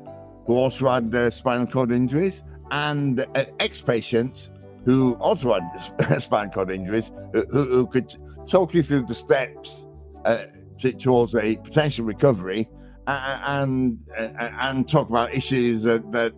who 0.46 0.54
also 0.54 0.88
had 0.88 1.14
uh, 1.14 1.30
spinal 1.30 1.66
cord 1.66 1.90
injuries 1.90 2.42
and 2.70 3.20
uh, 3.20 3.44
ex-patients 3.60 4.50
who 4.84 5.14
also 5.14 5.54
had 5.54 6.20
spinal 6.22 6.52
cord 6.52 6.70
injuries, 6.70 7.10
who, 7.32 7.44
who 7.50 7.86
could 7.86 8.14
talk 8.46 8.74
you 8.74 8.82
through 8.82 9.02
the 9.02 9.14
steps 9.14 9.86
uh, 10.24 10.44
to, 10.78 10.92
towards 10.92 11.34
a 11.34 11.56
potential 11.56 12.04
recovery 12.04 12.68
uh, 13.06 13.40
and 13.44 13.98
uh, 14.18 14.50
and 14.60 14.88
talk 14.88 15.08
about 15.08 15.34
issues 15.34 15.82
that, 15.82 16.10
that 16.12 16.32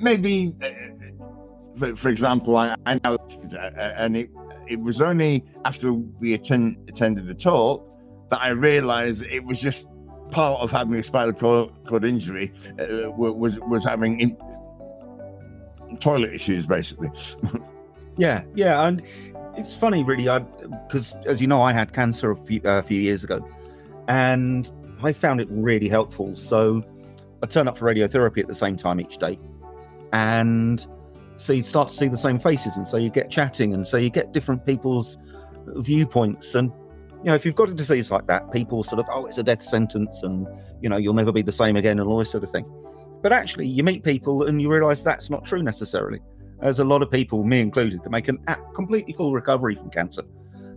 maybe, 0.00 0.54
uh, 0.62 0.68
for, 1.78 1.96
for 1.96 2.08
example, 2.08 2.56
I, 2.56 2.74
I 2.86 3.00
know, 3.04 3.16
uh, 3.54 3.56
and 3.96 4.16
it 4.16 4.30
it 4.66 4.80
was 4.80 5.00
only 5.00 5.44
after 5.64 5.92
we 5.92 6.34
attend, 6.34 6.76
attended 6.88 7.26
the 7.26 7.34
talk 7.34 7.86
that 8.30 8.40
I 8.40 8.50
realised 8.50 9.24
it 9.24 9.44
was 9.44 9.60
just 9.60 9.88
part 10.30 10.60
of 10.60 10.70
having 10.70 10.94
a 10.94 11.02
spinal 11.02 11.32
cord, 11.32 11.70
cord 11.86 12.04
injury 12.04 12.52
uh, 12.78 13.10
was 13.10 13.58
was 13.60 13.84
having 13.84 14.20
in, 14.20 14.36
toilet 15.98 16.32
issues 16.32 16.66
basically. 16.66 17.10
Yeah, 18.16 18.42
yeah, 18.54 18.86
and 18.86 19.02
it's 19.56 19.74
funny, 19.74 20.04
really, 20.04 20.24
because 20.86 21.14
as 21.26 21.40
you 21.40 21.46
know, 21.46 21.62
I 21.62 21.72
had 21.72 21.92
cancer 21.92 22.30
a 22.30 22.36
few, 22.36 22.60
uh, 22.64 22.78
a 22.78 22.82
few 22.82 23.00
years 23.00 23.24
ago, 23.24 23.46
and 24.08 24.70
I 25.02 25.12
found 25.12 25.40
it 25.40 25.48
really 25.50 25.88
helpful. 25.88 26.36
So 26.36 26.82
I 27.42 27.46
turn 27.46 27.66
up 27.66 27.78
for 27.78 27.86
radiotherapy 27.86 28.38
at 28.38 28.48
the 28.48 28.54
same 28.54 28.76
time 28.76 29.00
each 29.00 29.18
day, 29.18 29.38
and 30.12 30.86
so 31.36 31.52
you 31.54 31.62
start 31.62 31.88
to 31.88 31.94
see 31.94 32.08
the 32.08 32.18
same 32.18 32.38
faces, 32.38 32.76
and 32.76 32.86
so 32.86 32.96
you 32.96 33.10
get 33.10 33.30
chatting, 33.30 33.72
and 33.72 33.86
so 33.86 33.96
you 33.96 34.10
get 34.10 34.32
different 34.32 34.66
people's 34.66 35.16
viewpoints, 35.76 36.54
and 36.54 36.70
you 37.22 37.26
know, 37.26 37.34
if 37.34 37.46
you've 37.46 37.54
got 37.54 37.68
a 37.70 37.74
disease 37.74 38.10
like 38.10 38.26
that, 38.26 38.50
people 38.52 38.82
sort 38.82 38.98
of, 38.98 39.06
oh, 39.12 39.26
it's 39.26 39.38
a 39.38 39.42
death 39.42 39.62
sentence, 39.62 40.22
and 40.22 40.46
you 40.82 40.88
know, 40.88 40.96
you'll 40.96 41.14
never 41.14 41.32
be 41.32 41.42
the 41.42 41.52
same 41.52 41.76
again, 41.76 41.98
and 41.98 42.08
all 42.08 42.18
this 42.18 42.30
sort 42.30 42.44
of 42.44 42.50
thing. 42.50 42.64
But 43.22 43.32
actually, 43.32 43.66
you 43.66 43.82
meet 43.82 44.02
people, 44.02 44.44
and 44.44 44.60
you 44.60 44.72
realise 44.72 45.02
that's 45.02 45.30
not 45.30 45.44
true 45.44 45.62
necessarily. 45.62 46.20
There's 46.60 46.78
a 46.78 46.84
lot 46.84 47.02
of 47.02 47.10
people, 47.10 47.44
me 47.44 47.60
included, 47.60 48.02
that 48.02 48.10
make 48.10 48.28
an 48.28 48.38
a- 48.46 48.56
completely 48.74 49.12
full 49.12 49.32
recovery 49.32 49.74
from 49.74 49.90
cancer. 49.90 50.22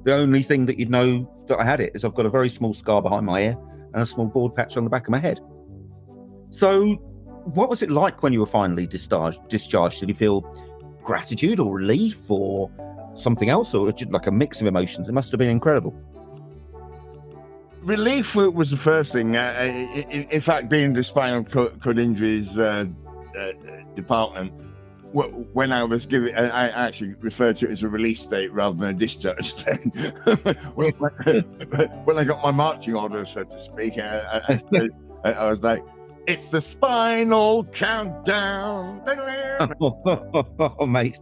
The 0.03 0.13
only 0.13 0.43
thing 0.43 0.65
that 0.65 0.77
you'd 0.77 0.89
know 0.89 1.29
that 1.47 1.60
I 1.60 1.63
had 1.63 1.79
it 1.79 1.91
is 1.95 2.03
I've 2.03 2.15
got 2.15 2.25
a 2.25 2.29
very 2.29 2.49
small 2.49 2.73
scar 2.73 3.01
behind 3.01 3.25
my 3.25 3.41
ear 3.41 3.58
and 3.93 4.03
a 4.03 4.06
small 4.06 4.25
bald 4.25 4.56
patch 4.56 4.75
on 4.75 4.84
the 4.84 4.89
back 4.89 5.08
of 5.08 5.12
my 5.12 5.19
head. 5.19 5.39
So, 6.49 6.95
what 7.45 7.69
was 7.69 7.82
it 7.82 7.91
like 7.91 8.23
when 8.23 8.34
you 8.34 8.39
were 8.39 8.45
finally 8.45 8.88
discharged? 8.88 9.47
Discharged? 9.47 9.99
Did 9.99 10.10
you 10.10 10.15
feel 10.15 10.41
gratitude 11.03 11.60
or 11.60 11.73
relief 11.75 12.29
or 12.29 12.69
something 13.15 13.49
else, 13.49 13.73
or 13.73 13.91
just 13.91 14.12
like 14.12 14.27
a 14.27 14.32
mix 14.32 14.62
of 14.62 14.67
emotions? 14.67 15.10
It 15.10 15.13
must 15.13 15.32
have 15.32 15.39
been 15.39 15.49
incredible. 15.49 15.93
Relief 17.84 18.36
was 18.36 18.72
the 18.72 18.78
first 18.78 19.13
thing. 19.13 19.36
Uh, 19.36 19.54
i- 19.58 20.06
i- 20.12 20.28
in 20.32 20.41
fact, 20.41 20.69
being 20.69 20.93
the 20.93 21.04
spinal 21.04 21.43
cord, 21.43 22.00
injuries 22.00 22.58
uh, 22.58 22.86
uh, 23.38 23.52
department, 23.96 24.52
when 25.12 25.72
I 25.72 25.84
was 25.84 26.06
given, 26.08 26.34
I 26.36 26.48
I 26.48 26.67
actually 26.88 27.13
referred 27.19 27.58
to 27.58 27.65
it 27.67 27.72
as 27.72 27.84
a 27.84 27.88
release 27.89 28.22
state 28.22 28.52
rather 28.52 28.76
than 28.76 28.89
a 28.89 28.93
discharge 28.98 29.46
state. 29.58 29.80
when, 30.76 30.91
when 32.06 32.17
I 32.17 32.24
got 32.24 32.41
my 32.43 32.52
marching 32.52 32.96
order, 32.96 33.24
so 33.26 33.43
to 33.43 33.60
speak, 33.60 33.93
I, 34.00 34.60
I, 34.74 34.89
I, 35.24 35.32
I 35.34 35.50
was 35.52 35.62
like, 35.62 35.84
"It's 36.26 36.50
the 36.50 36.62
spinal 36.62 37.65
countdown," 37.65 39.02
oh, 39.80 40.86
mate. 40.88 41.19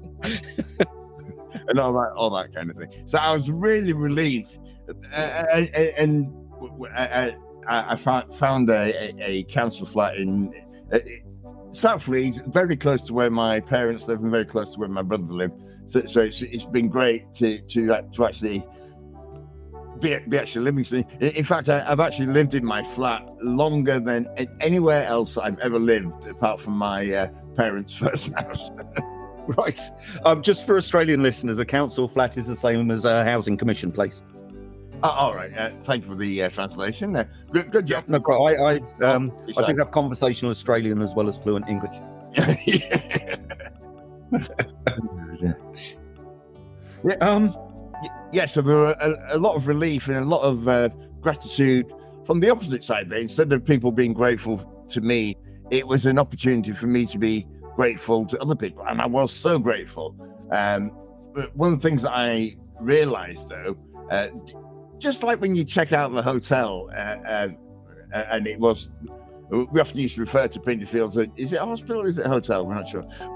and 1.68 1.80
all 1.80 1.92
that, 1.94 2.12
all 2.16 2.30
that 2.30 2.54
kind 2.56 2.70
of 2.72 2.78
thing. 2.78 2.90
So 3.08 3.18
I 3.18 3.34
was 3.36 3.52
really 3.52 3.92
relieved, 3.94 4.58
uh, 4.90 5.44
uh, 5.54 5.66
uh, 5.76 5.82
and 5.98 6.34
I, 6.94 7.36
I, 7.68 7.94
I 7.94 7.96
found, 7.96 8.70
a, 8.70 9.14
a, 9.24 9.44
council 9.44 9.86
flat 9.86 10.18
in 10.18 10.54
uh, 10.92 11.00
South 11.72 12.08
Leeds, 12.08 12.42
very 12.48 12.76
close 12.76 13.04
to 13.04 13.14
where 13.14 13.30
my 13.30 13.60
parents 13.60 14.08
live, 14.08 14.22
and 14.22 14.32
very 14.32 14.46
close 14.46 14.74
to 14.74 14.80
where 14.80 14.90
my 14.90 15.02
brother 15.02 15.34
lived. 15.34 15.62
So, 15.88 16.06
so 16.06 16.22
it's, 16.22 16.42
it's 16.42 16.66
been 16.66 16.88
great 16.88 17.34
to 17.36 17.62
to 17.62 17.94
uh, 17.94 18.02
to 18.14 18.26
actually. 18.26 18.66
Be, 20.00 20.18
be 20.28 20.40
actually 20.40 20.72
living. 20.72 21.06
In 21.20 21.44
fact, 21.44 21.70
I, 21.70 21.86
I've 21.88 22.00
actually 22.00 22.26
lived 22.26 22.56
in 22.56 22.66
my 22.66 22.82
flat 22.82 23.24
longer 23.44 24.00
than 24.00 24.28
anywhere 24.60 25.04
else 25.04 25.38
I've 25.38 25.60
ever 25.60 25.78
lived, 25.78 26.26
apart 26.26 26.60
from 26.60 26.74
my 26.74 27.14
uh, 27.14 27.28
parents' 27.56 27.94
first 27.98 28.34
house. 28.34 28.72
Right. 29.48 29.80
Um, 30.26 30.42
just 30.42 30.66
for 30.66 30.78
Australian 30.78 31.22
listeners, 31.22 31.60
a 31.60 31.66
council 31.66 32.08
flat 32.08 32.38
is 32.38 32.48
the 32.48 32.56
same 32.56 32.90
as 32.90 33.06
a 33.06 33.24
housing 33.24 33.58
commission 33.58 33.92
place. 33.92 34.24
Uh, 35.04 35.08
all 35.08 35.36
right. 35.36 35.56
Uh, 35.58 35.72
thank 35.84 36.04
you 36.04 36.10
for 36.12 36.16
the 36.16 36.44
uh, 36.44 36.50
translation. 36.50 37.16
Uh, 37.16 37.24
good, 37.52 37.72
good 37.72 37.88
job. 37.88 38.04
No, 38.08 38.20
I, 38.20 38.76
I, 38.76 38.80
um, 39.04 39.32
You 39.48 39.54
I 39.58 39.66
think 39.66 39.80
I 39.80 39.84
have 39.84 39.92
conversational 39.92 40.52
Australian 40.52 41.02
as 41.02 41.16
well 41.16 41.28
as 41.28 41.38
fluent 41.38 41.68
English. 41.68 41.96
Yeah. 47.04 47.16
Um, 47.22 47.56
yeah, 48.32 48.46
so 48.46 48.62
there 48.62 48.78
were 48.78 48.96
a, 49.00 49.36
a 49.36 49.38
lot 49.38 49.56
of 49.56 49.68
relief 49.68 50.08
and 50.08 50.18
a 50.18 50.26
lot 50.26 50.44
of 50.44 50.68
uh, 50.68 50.90
gratitude 51.20 51.92
from 52.26 52.40
the 52.40 52.50
opposite 52.50 52.84
side. 52.84 53.10
There, 53.10 53.20
instead 53.20 53.52
of 53.52 53.66
people 53.66 53.92
being 53.92 54.14
grateful 54.14 54.86
to 54.90 55.02
me, 55.02 55.36
it 55.70 55.88
was 55.88 56.06
an 56.06 56.20
opportunity 56.20 56.72
for 56.74 56.88
me 56.88 57.06
to 57.08 57.18
be 57.18 57.48
grateful 57.76 58.26
to 58.28 58.40
other 58.42 58.56
people, 58.56 58.86
and 58.88 59.02
I 59.02 59.08
was 59.08 59.34
so 59.34 59.58
grateful. 59.58 60.16
Um, 60.52 60.92
but 61.34 61.56
one 61.56 61.74
of 61.74 61.82
the 61.82 61.88
things 61.88 62.04
that 62.04 62.12
I 62.14 62.56
realized, 62.80 63.50
though, 63.50 63.78
uh, 64.10 64.28
just 65.02 65.24
like 65.24 65.42
when 65.42 65.56
you 65.56 65.66
check 65.66 65.92
out 65.92 66.14
the 66.14 66.22
hotel, 66.22 66.90
uh, 66.96 67.18
uh, 67.26 67.48
and 68.14 68.48
it 68.48 68.60
was. 68.60 68.92
We 69.50 69.82
often 69.82 70.00
used 70.00 70.16
to 70.16 70.22
refer 70.22 70.48
to 70.48 70.60
Pinderfields 70.62 71.18
as 71.18 71.28
is 71.36 71.52
it 71.52 71.58
a 71.58 71.66
hospital? 71.66 72.06
Is 72.06 72.18
it 72.18 72.26
a 72.26 72.30
hotel? 72.30 72.66
We're 72.66 72.76
not 72.76 72.88
sure. 72.88 73.04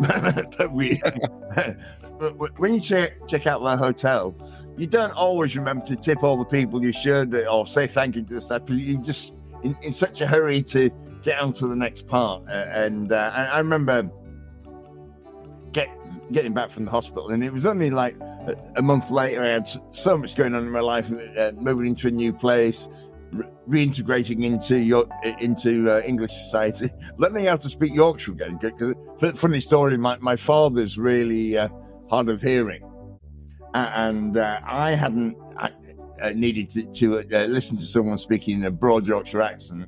but 0.58 0.72
we, 0.72 1.02
but 2.18 2.58
when 2.58 2.76
you 2.76 2.80
check 2.80 3.28
check 3.28 3.48
out 3.48 3.62
the 3.62 3.76
hotel, 3.76 4.34
you 4.78 4.88
don't 4.88 5.12
always 5.12 5.58
remember 5.58 5.86
to 5.88 5.98
tip 5.98 6.24
all 6.24 6.38
the 6.38 6.46
people 6.46 6.82
you 6.82 6.94
should 6.94 7.36
or 7.36 7.68
say 7.68 7.86
thank 7.86 8.16
you 8.16 8.24
to 8.24 8.36
the 8.36 8.42
staff. 8.42 8.62
You 8.70 8.98
just 9.02 9.36
in, 9.64 9.76
in 9.82 9.92
such 9.92 10.22
a 10.22 10.28
hurry 10.28 10.62
to 10.64 10.90
get 11.24 11.38
on 11.40 11.52
to 11.56 11.68
the 11.68 11.76
next 11.76 12.08
part. 12.08 12.44
Uh, 12.48 12.66
and 12.70 13.12
uh, 13.12 13.32
I, 13.36 13.46
I 13.48 13.58
remember 13.60 14.10
getting 16.32 16.54
back 16.54 16.72
from 16.72 16.86
the 16.86 16.92
hospital, 16.92 17.30
and 17.30 17.44
it 17.44 17.52
was 17.52 17.66
only 17.66 17.90
like 17.90 18.16
a, 18.76 18.82
month 18.82 19.12
later. 19.12 19.44
I 19.44 19.48
had 19.48 19.68
so 19.92 20.18
much 20.18 20.36
going 20.36 20.54
on 20.56 20.64
in 20.64 20.72
my 20.72 20.80
life, 20.80 21.12
uh, 21.38 21.52
moving 21.56 21.88
into 21.88 22.08
a 22.08 22.12
new 22.12 22.34
place. 22.34 22.88
re- 23.32 23.46
Reintegrating 23.68 24.44
into 24.44 24.80
your 24.80 25.08
into 25.40 25.92
uh, 25.92 26.02
English 26.06 26.32
society, 26.32 26.90
learning 27.18 27.46
how 27.46 27.58
to 27.58 27.70
speak 27.70 27.94
Yorkshire 27.94 28.32
again. 28.34 28.60
Because 28.62 28.96
funny 29.36 29.60
story, 29.60 29.98
my, 29.98 30.18
my 30.20 30.36
father's 30.36 30.98
really 30.98 31.58
uh, 31.58 31.70
hard 32.10 32.30
of 32.30 32.42
hearing, 32.42 32.84
and 33.74 34.38
uh, 34.38 34.60
I 34.64 34.92
hadn't 34.92 35.36
I, 35.58 35.72
uh, 36.22 36.30
needed 36.32 36.72
to, 36.72 36.84
to 36.84 37.20
uh, 37.20 37.46
listen 37.46 37.78
to 37.78 37.86
someone 37.86 38.18
speaking 38.18 38.60
in 38.60 38.66
a 38.66 38.72
broad 38.72 39.08
Yorkshire 39.08 39.42
accent 39.42 39.88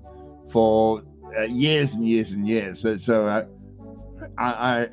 for 0.50 1.04
uh, 1.38 1.44
years 1.44 1.94
and 1.94 2.08
years 2.08 2.32
and 2.32 2.48
years. 2.48 2.82
So, 2.82 2.98
so 2.98 3.28
I, 3.28 3.46
I, 4.38 4.90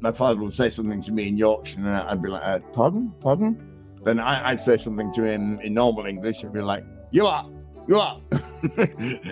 my 0.00 0.12
father 0.12 0.40
would 0.40 0.52
say 0.52 0.70
something 0.70 1.00
to 1.02 1.12
me 1.12 1.28
in 1.28 1.36
Yorkshire, 1.36 1.78
and 1.78 1.88
I'd 1.88 2.22
be 2.22 2.28
like, 2.28 2.42
uh, 2.44 2.58
"Pardon, 2.72 3.12
pardon." 3.20 3.60
Then 4.04 4.20
I, 4.20 4.50
I'd 4.50 4.60
say 4.60 4.76
something 4.76 5.12
to 5.14 5.24
him 5.24 5.60
in 5.60 5.74
normal 5.74 6.06
English, 6.06 6.42
and 6.42 6.52
be 6.52 6.60
like, 6.60 6.84
"You 7.10 7.26
are." 7.26 7.50
You 7.88 8.00
are, 8.00 8.20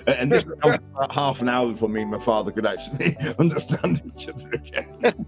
and 0.06 0.30
this 0.30 0.44
was 0.44 0.56
about 0.62 1.10
half 1.12 1.42
an 1.42 1.48
hour 1.48 1.72
before 1.72 1.88
me 1.88 2.02
and 2.02 2.10
my 2.12 2.20
father 2.20 2.52
could 2.52 2.66
actually 2.66 3.16
understand 3.40 4.00
each 4.06 4.28
other 4.28 4.48
again. 4.52 5.26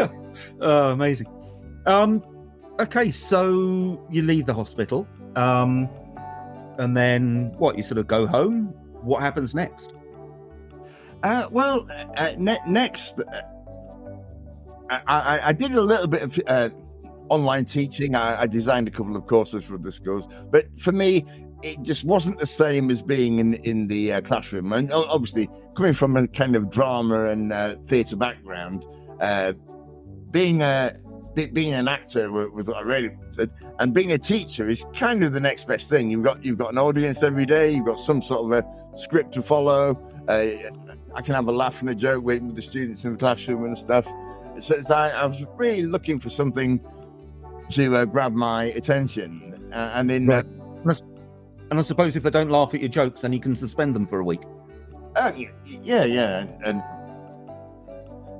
oh, 0.60 0.90
amazing. 0.90 1.28
Um, 1.86 2.24
okay, 2.80 3.12
so 3.12 4.04
you 4.10 4.22
leave 4.22 4.46
the 4.46 4.54
hospital, 4.54 5.06
um, 5.36 5.88
and 6.78 6.96
then 6.96 7.54
what? 7.58 7.76
You 7.76 7.84
sort 7.84 7.98
of 7.98 8.08
go 8.08 8.26
home. 8.26 8.74
What 9.02 9.22
happens 9.22 9.54
next? 9.54 9.94
Uh, 11.22 11.48
well, 11.50 11.86
uh, 12.16 12.32
ne- 12.38 12.58
next, 12.66 13.18
uh, 13.18 13.42
I, 15.06 15.40
I, 15.44 15.52
did 15.52 15.72
a 15.72 15.80
little 15.80 16.06
bit 16.06 16.22
of 16.22 16.40
uh, 16.46 16.70
online 17.28 17.64
teaching. 17.64 18.14
I, 18.14 18.42
I 18.42 18.46
designed 18.46 18.88
a 18.88 18.90
couple 18.90 19.16
of 19.16 19.26
courses 19.26 19.64
for 19.64 19.78
the 19.78 19.92
schools, 19.92 20.26
but 20.50 20.66
for 20.78 20.92
me, 20.92 21.24
it 21.62 21.82
just 21.82 22.04
wasn't 22.04 22.38
the 22.38 22.46
same 22.46 22.90
as 22.90 23.02
being 23.02 23.38
in 23.38 23.54
in 23.54 23.86
the 23.86 24.14
uh, 24.14 24.20
classroom. 24.22 24.72
And 24.72 24.90
obviously, 24.92 25.48
coming 25.76 25.92
from 25.92 26.16
a 26.16 26.26
kind 26.26 26.56
of 26.56 26.70
drama 26.70 27.26
and 27.26 27.52
uh, 27.52 27.76
theatre 27.86 28.16
background, 28.16 28.84
being 30.30 30.62
a 30.62 30.96
be- 31.34 31.50
being 31.50 31.74
an 31.74 31.86
actor 31.86 32.32
wa- 32.32 32.46
was 32.46 32.66
what 32.66 32.78
I 32.78 32.80
really 32.80 33.10
and 33.78 33.94
being 33.94 34.12
a 34.12 34.18
teacher 34.18 34.68
is 34.68 34.84
kind 34.94 35.24
of 35.24 35.32
the 35.32 35.40
next 35.40 35.66
best 35.66 35.88
thing. 35.88 36.10
You've 36.10 36.22
got 36.22 36.44
you've 36.44 36.58
got 36.58 36.72
an 36.72 36.78
audience 36.78 37.22
every 37.22 37.46
day. 37.46 37.70
You've 37.70 37.86
got 37.86 38.00
some 38.00 38.20
sort 38.22 38.52
of 38.52 38.64
a 38.64 38.96
script 38.96 39.32
to 39.34 39.42
follow. 39.42 39.98
Uh, 40.28 40.50
I 41.14 41.22
can 41.22 41.34
have 41.34 41.48
a 41.48 41.52
laugh 41.52 41.80
and 41.80 41.90
a 41.90 41.94
joke 41.94 42.24
with, 42.24 42.42
with 42.42 42.56
the 42.56 42.62
students 42.62 43.04
in 43.04 43.12
the 43.12 43.18
classroom 43.18 43.64
and 43.64 43.76
stuff. 43.76 44.06
So, 44.58 44.80
so 44.82 44.94
I, 44.94 45.08
I 45.10 45.26
was 45.26 45.42
really 45.56 45.84
looking 45.84 46.20
for 46.20 46.30
something 46.30 46.80
to 47.70 47.96
uh, 47.96 48.04
grab 48.04 48.32
my 48.32 48.64
attention, 48.64 49.70
uh, 49.72 49.92
and 49.94 50.10
in 50.10 50.30
uh, 50.30 50.42
And 51.70 51.78
I 51.78 51.82
suppose 51.82 52.16
if 52.16 52.24
they 52.24 52.30
don't 52.30 52.50
laugh 52.50 52.74
at 52.74 52.80
your 52.80 52.88
jokes, 52.88 53.20
then 53.20 53.32
you 53.32 53.40
can 53.40 53.54
suspend 53.54 53.94
them 53.94 54.06
for 54.06 54.18
a 54.18 54.24
week. 54.24 54.40
uh, 55.16 55.32
yeah, 55.64 56.04
yeah, 56.04 56.46
and 56.64 56.82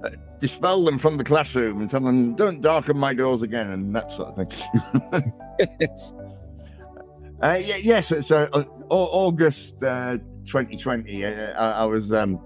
uh, 0.04 0.10
dispel 0.40 0.84
them 0.84 0.98
from 0.98 1.16
the 1.16 1.24
classroom 1.24 1.80
and 1.80 1.90
tell 1.90 2.00
them 2.00 2.34
don't 2.34 2.60
darken 2.60 2.98
my 2.98 3.14
doors 3.14 3.42
again 3.42 3.70
and 3.70 3.94
that 3.94 4.10
sort 4.10 4.36
of 4.36 4.48
thing. 4.48 5.32
yes. 5.80 6.12
Uh, 7.42 7.58
yeah, 7.64 7.76
yes. 7.76 8.08
so, 8.08 8.20
so 8.20 8.46
uh, 8.52 8.62
August 8.90 9.82
uh, 9.82 10.18
2020, 10.44 11.24
uh, 11.24 11.30
I, 11.58 11.70
I 11.70 11.84
was 11.86 12.12
um, 12.12 12.38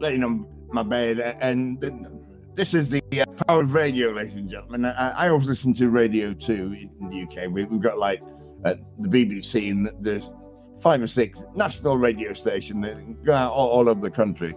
laying 0.00 0.24
on 0.24 0.46
my 0.72 0.82
bed, 0.82 1.20
uh, 1.20 1.34
and 1.40 1.80
this 2.54 2.74
is 2.74 2.90
the 2.90 3.02
uh, 3.20 3.24
power 3.46 3.62
of 3.62 3.72
radio, 3.74 4.10
ladies 4.10 4.34
and 4.34 4.50
gentlemen. 4.50 4.84
I, 4.86 5.10
I 5.10 5.28
always 5.28 5.46
listen 5.46 5.72
to 5.74 5.90
Radio 5.90 6.32
2 6.32 6.52
in 7.00 7.10
the 7.10 7.22
UK. 7.22 7.50
We, 7.50 7.64
we've 7.64 7.80
got 7.80 7.98
like 7.98 8.22
uh, 8.64 8.74
the 8.98 9.08
BBC 9.08 9.70
and 9.70 9.90
there's 10.00 10.32
five 10.80 11.02
or 11.02 11.06
six 11.06 11.44
national 11.54 11.96
radio 11.98 12.32
stations 12.32 12.84
that 12.84 13.24
go 13.24 13.34
out 13.34 13.52
all, 13.52 13.68
all 13.68 13.88
over 13.88 14.00
the 14.00 14.10
country. 14.10 14.54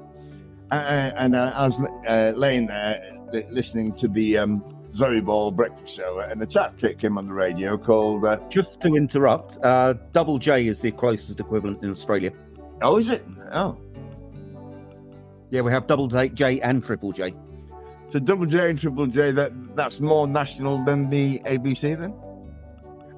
Uh, 0.72 1.12
and 1.18 1.36
uh, 1.36 1.52
I 1.56 1.68
was 1.68 1.80
uh, 2.08 2.34
laying 2.36 2.68
there 2.68 3.20
li- 3.32 3.46
listening 3.50 3.94
to 3.96 4.08
the 4.08 4.38
um, 4.38 4.64
Zoe 4.94 5.22
Ball 5.22 5.52
breakfast 5.52 5.96
show, 5.96 6.20
and 6.20 6.42
a 6.42 6.46
chap 6.46 6.78
came 6.78 7.18
on 7.18 7.28
the 7.28 7.34
radio 7.34 7.78
called. 7.78 8.26
Uh, 8.26 8.38
Just 8.50 8.82
to 8.82 8.96
interrupt, 8.96 9.58
uh, 9.64 9.94
Double 10.14 10.38
J 10.40 10.68
is 10.68 10.82
the 10.82 10.92
closest 10.92 11.40
equivalent 11.40 11.84
in 11.84 11.90
Australia. 11.90 12.32
Oh, 12.82 12.98
is 12.98 13.10
it? 13.10 13.24
Oh, 13.52 13.78
Yeah, 15.54 15.62
we 15.62 15.72
have 15.72 15.86
Double 15.86 16.08
J, 16.08 16.60
and 16.62 16.84
Triple 16.84 17.12
J. 17.12 17.32
so 18.10 18.18
Double 18.18 18.48
J 18.48 18.72
and 18.72 18.80
Triple 18.80 19.06
J. 19.06 19.30
That 19.30 19.52
that's 19.76 20.00
more 20.00 20.28
national 20.28 20.84
than 20.84 21.12
the 21.12 21.38
ABC, 21.46 21.96
then. 21.96 22.12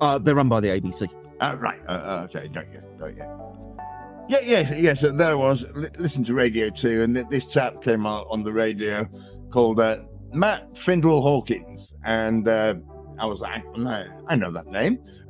Uh, 0.01 0.17
they're 0.17 0.35
run 0.35 0.49
by 0.49 0.59
the 0.59 0.67
ABC. 0.67 1.07
Uh, 1.39 1.55
right. 1.57 1.79
Uh, 1.87 1.91
uh, 1.91 2.21
okay. 2.25 2.49
Got 2.49 2.65
you. 2.73 2.81
Got 2.99 3.15
you. 3.15 3.23
Yeah, 4.27 4.39
yeah, 4.43 4.75
yeah. 4.75 4.93
So 4.95 5.13
there 5.13 5.31
I 5.31 5.35
was. 5.35 5.65
Li- 5.75 5.87
listen 5.97 6.25
to 6.25 6.33
Radio 6.33 6.69
2, 6.69 7.03
and 7.03 7.15
th- 7.15 7.27
this 7.29 7.53
chap 7.53 7.81
came 7.81 8.05
out 8.05 8.27
on 8.29 8.43
the 8.43 8.51
radio 8.51 9.07
called 9.49 9.79
uh, 9.79 9.99
Matt 10.33 10.77
Findle 10.77 11.21
Hawkins, 11.21 11.95
and 12.03 12.49
uh, 12.49 12.75
I 13.17 13.27
was 13.27 13.39
like, 13.39 13.63
I 14.27 14.35
know 14.35 14.51
that 14.51 14.67
name. 14.67 14.99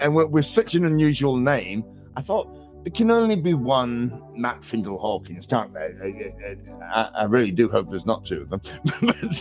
and 0.00 0.14
with, 0.14 0.30
with 0.30 0.46
such 0.46 0.74
an 0.74 0.86
unusual 0.86 1.36
name, 1.36 1.84
I 2.16 2.22
thought 2.22 2.48
there 2.88 2.94
can 2.94 3.10
only 3.10 3.36
be 3.36 3.52
one 3.52 4.22
Matt 4.34 4.64
Findle 4.64 4.96
Hawkins, 4.96 5.44
can't 5.44 5.74
there? 5.74 6.56
I, 6.90 7.10
I, 7.14 7.24
really 7.24 7.50
do 7.50 7.68
hope 7.68 7.90
there's 7.90 8.06
not 8.06 8.24
two 8.24 8.40
of 8.40 8.48
them. 8.48 8.62
But, 9.02 9.34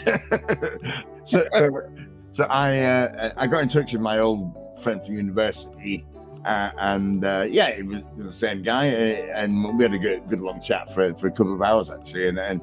so, 1.23 1.89
so 2.31 2.43
I 2.49 2.79
uh, 2.79 3.31
I 3.37 3.47
got 3.47 3.63
in 3.63 3.69
touch 3.69 3.93
with 3.93 4.01
my 4.01 4.19
old 4.19 4.53
friend 4.83 5.01
from 5.01 5.15
university. 5.15 6.05
Uh, 6.43 6.71
and 6.77 7.23
uh, 7.23 7.45
yeah, 7.47 7.69
it 7.69 7.85
was, 7.85 8.03
the 8.17 8.33
same 8.33 8.63
guy, 8.63 8.89
uh, 8.89 9.31
and 9.33 9.77
we 9.77 9.83
had 9.83 9.93
a 9.93 9.97
good, 9.97 10.27
good 10.27 10.41
long 10.41 10.59
chat 10.59 10.93
for, 10.93 11.13
for 11.13 11.27
a 11.27 11.31
couple 11.31 11.53
of 11.53 11.61
hours 11.61 11.89
actually. 11.89 12.27
And, 12.27 12.39
a 12.39 12.61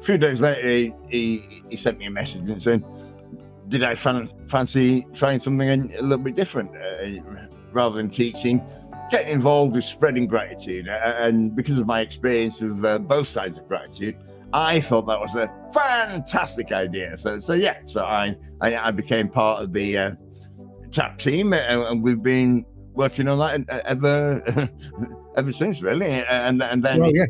few 0.00 0.16
days 0.16 0.40
later, 0.40 0.66
he, 0.66 0.94
he, 1.10 1.62
he 1.68 1.76
sent 1.76 1.98
me 1.98 2.06
a 2.06 2.10
message 2.10 2.48
and 2.48 2.62
said, 2.62 2.82
"Did 3.68 3.82
I 3.82 3.94
fan, 3.94 4.26
fancy 4.48 5.06
trying 5.12 5.38
something 5.38 5.68
a 5.68 6.00
little 6.00 6.16
bit 6.16 6.34
different 6.34 6.74
uh, 6.74 7.46
rather 7.72 7.96
than 7.96 8.08
teaching?" 8.08 8.62
Getting 9.10 9.32
involved 9.32 9.74
with 9.74 9.84
spreading 9.84 10.26
gratitude, 10.26 10.88
Uh, 10.88 11.14
and 11.18 11.54
because 11.56 11.78
of 11.78 11.86
my 11.86 12.00
experience 12.00 12.60
of 12.62 12.84
uh, 12.84 12.98
both 12.98 13.26
sides 13.26 13.58
of 13.58 13.66
gratitude, 13.66 14.16
I 14.52 14.80
thought 14.80 15.06
that 15.06 15.18
was 15.20 15.34
a 15.34 15.52
fantastic 15.72 16.72
idea. 16.72 17.16
So, 17.16 17.38
so 17.38 17.54
yeah, 17.54 17.78
so 17.86 18.04
I 18.04 18.36
I, 18.60 18.76
I 18.76 18.90
became 18.90 19.28
part 19.28 19.62
of 19.62 19.72
the 19.72 19.96
uh, 19.98 20.12
tap 20.90 21.18
team, 21.18 21.52
and, 21.52 21.82
and 21.82 22.02
we've 22.02 22.22
been 22.22 22.64
working 22.94 23.28
on 23.28 23.38
that 23.38 23.74
uh, 23.74 23.80
ever 23.86 24.42
ever 25.36 25.52
since, 25.52 25.80
really. 25.80 26.06
And 26.06 26.62
and 26.62 26.82
then 26.82 27.00
Well, 27.00 27.14
yeah. 27.14 27.26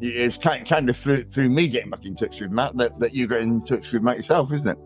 it's 0.00 0.38
kind 0.38 0.66
kind 0.66 0.88
of 0.88 0.96
through 0.96 1.24
through 1.24 1.50
me 1.50 1.66
getting 1.68 1.90
back 1.90 2.04
in 2.04 2.14
touch 2.14 2.40
with 2.40 2.50
Matt 2.50 2.76
that, 2.76 2.98
that 3.00 3.14
you 3.14 3.26
got 3.26 3.40
in 3.40 3.64
touch 3.64 3.92
with 3.92 4.02
Matt 4.02 4.18
yourself, 4.18 4.52
isn't 4.52 4.70
it? 4.70 4.78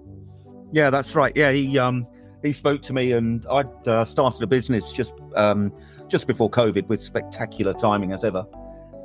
Yeah, 0.72 0.88
that's 0.88 1.14
right. 1.14 1.36
Yeah, 1.36 1.52
he 1.52 1.78
um 1.78 2.06
he 2.42 2.52
spoke 2.52 2.82
to 2.82 2.92
me, 2.92 3.12
and 3.12 3.46
I 3.50 3.64
uh, 3.86 4.04
started 4.04 4.42
a 4.42 4.46
business 4.46 4.92
just 4.92 5.14
um 5.36 5.72
just 6.08 6.26
before 6.26 6.50
COVID 6.50 6.88
with 6.88 7.02
spectacular 7.02 7.74
timing 7.74 8.12
as 8.12 8.24
ever. 8.24 8.46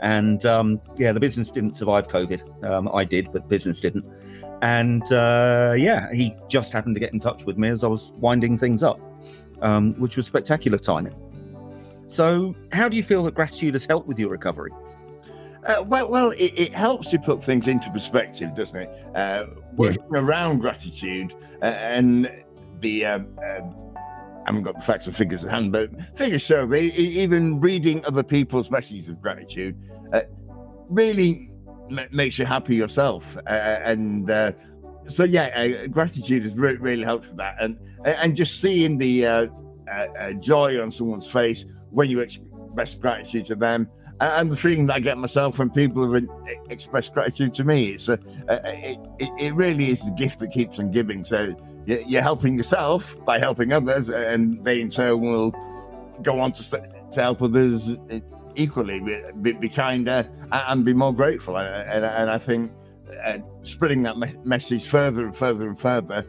And 0.02 0.46
um, 0.46 0.80
yeah, 0.98 1.12
the 1.12 1.20
business 1.20 1.50
didn't 1.50 1.76
survive 1.76 2.08
COVID. 2.08 2.64
Um, 2.64 2.90
I 2.94 3.04
did, 3.04 3.32
but 3.32 3.48
business 3.48 3.82
didn't. 3.82 4.06
And 4.62 5.04
uh, 5.12 5.74
yeah, 5.78 6.12
he 6.14 6.36
just 6.50 6.72
happened 6.72 6.96
to 6.96 7.00
get 7.00 7.14
in 7.14 7.20
touch 7.20 7.46
with 7.46 7.58
me 7.58 7.70
as 7.70 7.84
I 7.84 7.88
was 7.88 8.12
winding 8.18 8.58
things 8.58 8.84
up, 8.84 9.00
um, 9.62 9.94
which 9.94 10.18
was 10.18 10.26
spectacular 10.26 10.78
timing. 10.78 11.16
So, 12.08 12.56
how 12.72 12.88
do 12.88 12.96
you 12.96 13.04
feel 13.04 13.24
that 13.24 13.36
gratitude 13.36 13.74
has 13.74 13.86
helped 13.86 14.08
with 14.08 14.18
your 14.18 14.30
recovery? 14.30 14.72
Uh, 15.66 15.84
well, 15.86 16.10
well, 16.10 16.32
it, 16.32 16.58
it 16.58 16.74
helps 16.74 17.12
you 17.12 17.20
put 17.20 17.44
things 17.44 17.68
into 17.68 17.90
perspective, 17.92 18.56
doesn't 18.56 18.80
it? 18.80 18.90
Uh, 19.14 19.48
working 19.76 20.02
around 20.16 20.60
gratitude 20.60 21.34
uh, 21.62 21.66
and 21.66 22.32
the. 22.82 23.06
Um, 23.06 23.40
um, 23.44 23.76
I 23.96 24.52
haven't 24.52 24.64
got 24.64 24.76
the 24.76 24.82
facts 24.82 25.08
and 25.08 25.16
figures 25.16 25.44
at 25.44 25.52
hand, 25.52 25.74
but 25.74 25.92
figures 26.16 26.42
show 26.42 26.66
that 26.66 26.82
even 26.82 27.60
reading 27.60 28.06
other 28.06 28.24
people's 28.24 28.72
messages 28.72 29.10
of 29.10 29.22
gratitude 29.22 29.78
uh, 30.14 30.22
really 30.88 31.52
ma- 31.90 32.06
makes 32.14 32.40
you 32.40 32.46
happy 32.46 32.76
yourself. 32.76 33.36
Uh, 33.46 33.50
and 33.50 34.30
uh, 34.32 34.54
so, 35.10 35.26
yeah, 35.26 35.48
uh, 35.48 35.88
gratitude 35.88 36.44
has 36.44 36.54
re- 36.54 36.78
really 36.78 37.04
helped 37.04 37.28
with 37.28 37.38
that. 37.38 37.58
And 37.60 37.78
and 38.06 38.38
just 38.38 38.62
seeing 38.62 38.98
the 38.98 39.52
joy 40.40 40.82
on 40.82 40.92
someone's 40.92 41.28
face 41.30 41.66
when 41.90 42.10
you 42.10 42.22
express 42.22 42.96
gratitude 42.96 43.46
to 43.48 43.56
them 43.56 43.90
and 44.20 44.52
the 44.52 44.58
feeling 44.58 44.88
that 44.88 44.96
I 44.96 45.00
get 45.00 45.18
myself 45.18 45.60
when 45.60 45.70
people 45.70 46.12
have 46.12 46.24
expressed 46.70 47.14
gratitude 47.14 47.54
to 47.56 47.64
me. 47.64 47.90
It's 47.90 48.08
a, 48.08 48.20
a 48.48 48.98
it, 49.20 49.30
it, 49.40 49.54
really 49.54 49.92
is 49.92 50.04
the 50.04 50.12
gift 50.12 50.40
that 50.40 50.52
keeps 50.52 50.80
on 50.80 50.92
giving. 50.92 51.24
So 51.24 51.56
you're 51.88 52.22
helping 52.22 52.58
yourself 52.58 53.24
by 53.26 53.40
helping 53.40 53.72
others, 53.72 54.10
and 54.10 54.64
they 54.64 54.82
in 54.82 54.90
turn 54.90 55.22
will 55.22 55.56
go 56.22 56.40
on 56.40 56.52
to, 56.52 56.90
to 57.12 57.22
help 57.22 57.42
others 57.42 57.98
equally, 58.56 59.00
be, 59.42 59.54
be, 59.54 59.70
kinder 59.70 60.28
and 60.52 60.84
be 60.84 60.94
more 60.94 61.14
grateful. 61.14 61.58
And, 61.58 62.04
and, 62.04 62.30
I 62.30 62.38
think 62.38 62.72
uh, 63.24 63.38
spreading 63.62 64.04
that 64.04 64.18
me- 64.18 64.36
message 64.44 64.88
further 64.88 65.26
and 65.26 65.36
further 65.36 65.70
and 65.70 65.80
further 65.80 66.26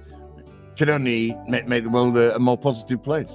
can 0.77 0.91
only 0.91 1.37
make, 1.49 1.67
make 1.67 1.85
the 1.85 1.91
world 1.91 2.17
a, 2.17 2.37
a 2.37 2.39
more 2.39 2.57
positive 2.57 3.03
place. 3.03 3.31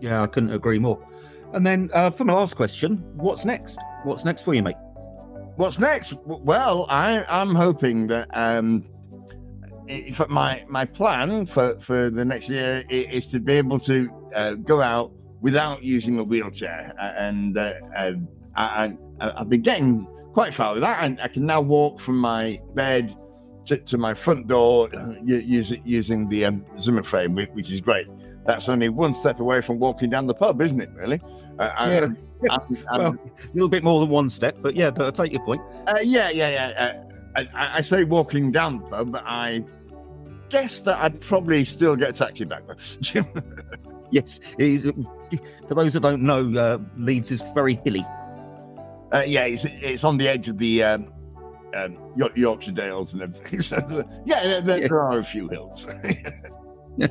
Yeah, 0.00 0.22
I 0.22 0.26
couldn't 0.26 0.52
agree 0.52 0.78
more. 0.78 1.02
And 1.52 1.66
then 1.66 1.90
uh, 1.94 2.10
for 2.10 2.24
my 2.24 2.34
last 2.34 2.56
question, 2.56 2.98
what's 3.16 3.44
next? 3.44 3.78
What's 4.02 4.24
next 4.24 4.42
for 4.42 4.52
you, 4.52 4.62
mate? 4.62 4.76
What's 5.54 5.78
next? 5.78 6.12
Well, 6.26 6.86
I, 6.90 7.24
I'm 7.30 7.54
hoping 7.54 8.08
that 8.08 8.28
um, 8.32 8.84
my 10.28 10.64
my 10.68 10.84
plan 10.84 11.46
for, 11.46 11.78
for 11.80 12.10
the 12.10 12.24
next 12.24 12.48
year 12.48 12.84
is 12.90 13.26
to 13.28 13.40
be 13.40 13.52
able 13.54 13.78
to 13.80 14.10
uh, 14.34 14.54
go 14.54 14.82
out 14.82 15.12
without 15.40 15.82
using 15.82 16.18
a 16.18 16.24
wheelchair, 16.24 16.92
and 16.98 17.56
uh, 17.56 17.74
uh, 17.96 18.12
I, 18.56 18.96
I, 19.20 19.32
I've 19.40 19.48
been 19.48 19.62
getting 19.62 20.06
quite 20.32 20.52
far 20.54 20.72
with 20.74 20.82
that, 20.82 21.02
and 21.04 21.20
I 21.20 21.28
can 21.28 21.44
now 21.46 21.60
walk 21.60 22.00
from 22.00 22.18
my 22.18 22.60
bed 22.74 23.14
to, 23.66 23.76
to 23.78 23.98
my 23.98 24.14
front 24.14 24.46
door 24.46 24.88
uh, 24.94 25.14
using 25.22 25.82
using 25.84 26.28
the 26.28 26.46
um, 26.46 26.64
Zimmer 26.78 27.02
frame, 27.02 27.36
which 27.36 27.70
is 27.70 27.80
great. 27.80 28.06
That's 28.46 28.68
only 28.68 28.88
one 28.88 29.14
step 29.14 29.40
away 29.40 29.60
from 29.60 29.78
walking 29.78 30.08
down 30.10 30.26
the 30.26 30.34
pub, 30.34 30.60
isn't 30.62 30.80
it? 30.80 30.90
Really? 30.94 31.20
Uh, 31.58 31.70
I- 31.76 31.92
Yeah. 31.94 32.00
I'm- 32.00 32.14
I'm- 32.50 33.00
Well, 33.00 33.12
a 33.14 33.48
little 33.54 33.68
bit 33.68 33.82
more 33.82 33.98
than 34.00 34.10
one 34.10 34.28
step, 34.30 34.58
but 34.60 34.76
yeah, 34.76 34.90
I 34.98 35.10
take 35.10 35.32
your 35.32 35.42
point. 35.44 35.62
Uh, 35.86 35.94
yeah, 36.02 36.28
yeah, 36.30 36.50
yeah. 36.50 37.02
Uh, 37.36 37.44
I, 37.54 37.78
I 37.78 37.82
say 37.82 38.04
walking 38.04 38.52
down 38.52 38.78
the 38.78 38.84
pub, 38.88 39.12
but 39.12 39.24
I 39.26 39.64
guess 40.48 40.80
that 40.82 40.98
I'd 41.02 41.20
probably 41.20 41.64
still 41.64 41.96
get 41.96 42.14
taxi 42.14 42.44
back. 42.44 42.62
Yes, 44.12 44.38
for 45.66 45.74
those 45.74 45.92
that 45.94 46.00
don't 46.00 46.22
know, 46.22 46.48
uh, 46.56 46.78
Leeds 46.96 47.32
is 47.32 47.42
very 47.54 47.74
hilly. 47.84 48.06
uh, 49.12 49.24
yeah, 49.26 49.46
it's, 49.46 49.64
it's 49.64 50.04
on 50.04 50.16
the 50.16 50.28
edge 50.28 50.48
of 50.48 50.58
the 50.58 50.80
um, 50.84 51.12
um, 51.74 51.98
Yorkshire 52.36 52.70
Dales 52.70 53.14
and 53.14 53.22
everything. 53.22 53.60
So, 53.62 54.04
yeah, 54.24 54.44
there, 54.44 54.60
there, 54.60 54.78
Yeah. 54.82 54.86
there 54.88 55.00
are 55.02 55.18
a 55.18 55.24
few 55.24 55.48
hills. 55.48 55.88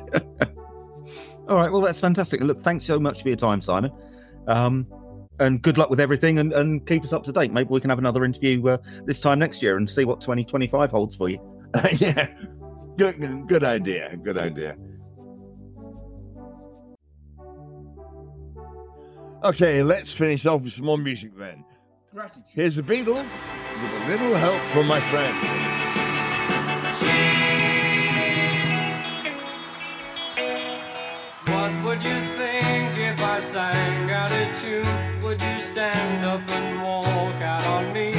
All 1.48 1.56
right, 1.56 1.70
well, 1.70 1.82
that's 1.82 2.00
fantastic. 2.00 2.40
Look, 2.40 2.62
thanks 2.64 2.84
so 2.84 2.98
much 2.98 3.22
for 3.22 3.28
your 3.28 3.36
time, 3.36 3.60
Simon. 3.60 3.92
Um, 4.48 4.86
and 5.38 5.60
good 5.60 5.76
luck 5.76 5.90
with 5.90 6.00
everything 6.00 6.38
and, 6.38 6.52
and 6.54 6.84
keep 6.86 7.04
us 7.04 7.12
up 7.12 7.22
to 7.24 7.32
date. 7.32 7.52
Maybe 7.52 7.68
we 7.68 7.80
can 7.80 7.90
have 7.90 7.98
another 7.98 8.24
interview 8.24 8.66
uh, 8.68 8.78
this 9.04 9.20
time 9.20 9.38
next 9.38 9.62
year 9.62 9.76
and 9.76 9.88
see 9.88 10.06
what 10.06 10.22
2025 10.22 10.90
holds 10.90 11.14
for 11.14 11.28
you. 11.28 11.38
yeah, 11.98 12.26
good, 12.96 13.48
good 13.48 13.64
idea. 13.64 14.16
Good 14.22 14.38
idea. 14.38 14.76
Okay, 19.44 19.82
let's 19.82 20.12
finish 20.12 20.46
off 20.46 20.62
with 20.62 20.72
some 20.72 20.86
more 20.86 20.98
music 20.98 21.36
then. 21.36 21.64
Here's 22.48 22.76
the 22.76 22.82
Beatles 22.82 23.28
with 23.82 23.92
a 23.92 24.08
little 24.08 24.34
help 24.34 24.60
from 24.72 24.86
my 24.86 25.00
friend. 25.00 25.36
What 31.46 31.84
would 31.84 32.02
you 32.02 32.20
think 32.38 32.98
if 32.98 33.22
I 33.22 33.38
sang 33.40 34.10
out 34.10 34.32
a 34.32 34.52
tune? 34.54 35.20
Would 35.22 35.40
you 35.42 35.60
stand 35.60 36.24
up 36.24 36.40
and 36.50 36.82
walk 36.82 37.42
out 37.42 37.66
on 37.66 37.92
me? 37.92 38.15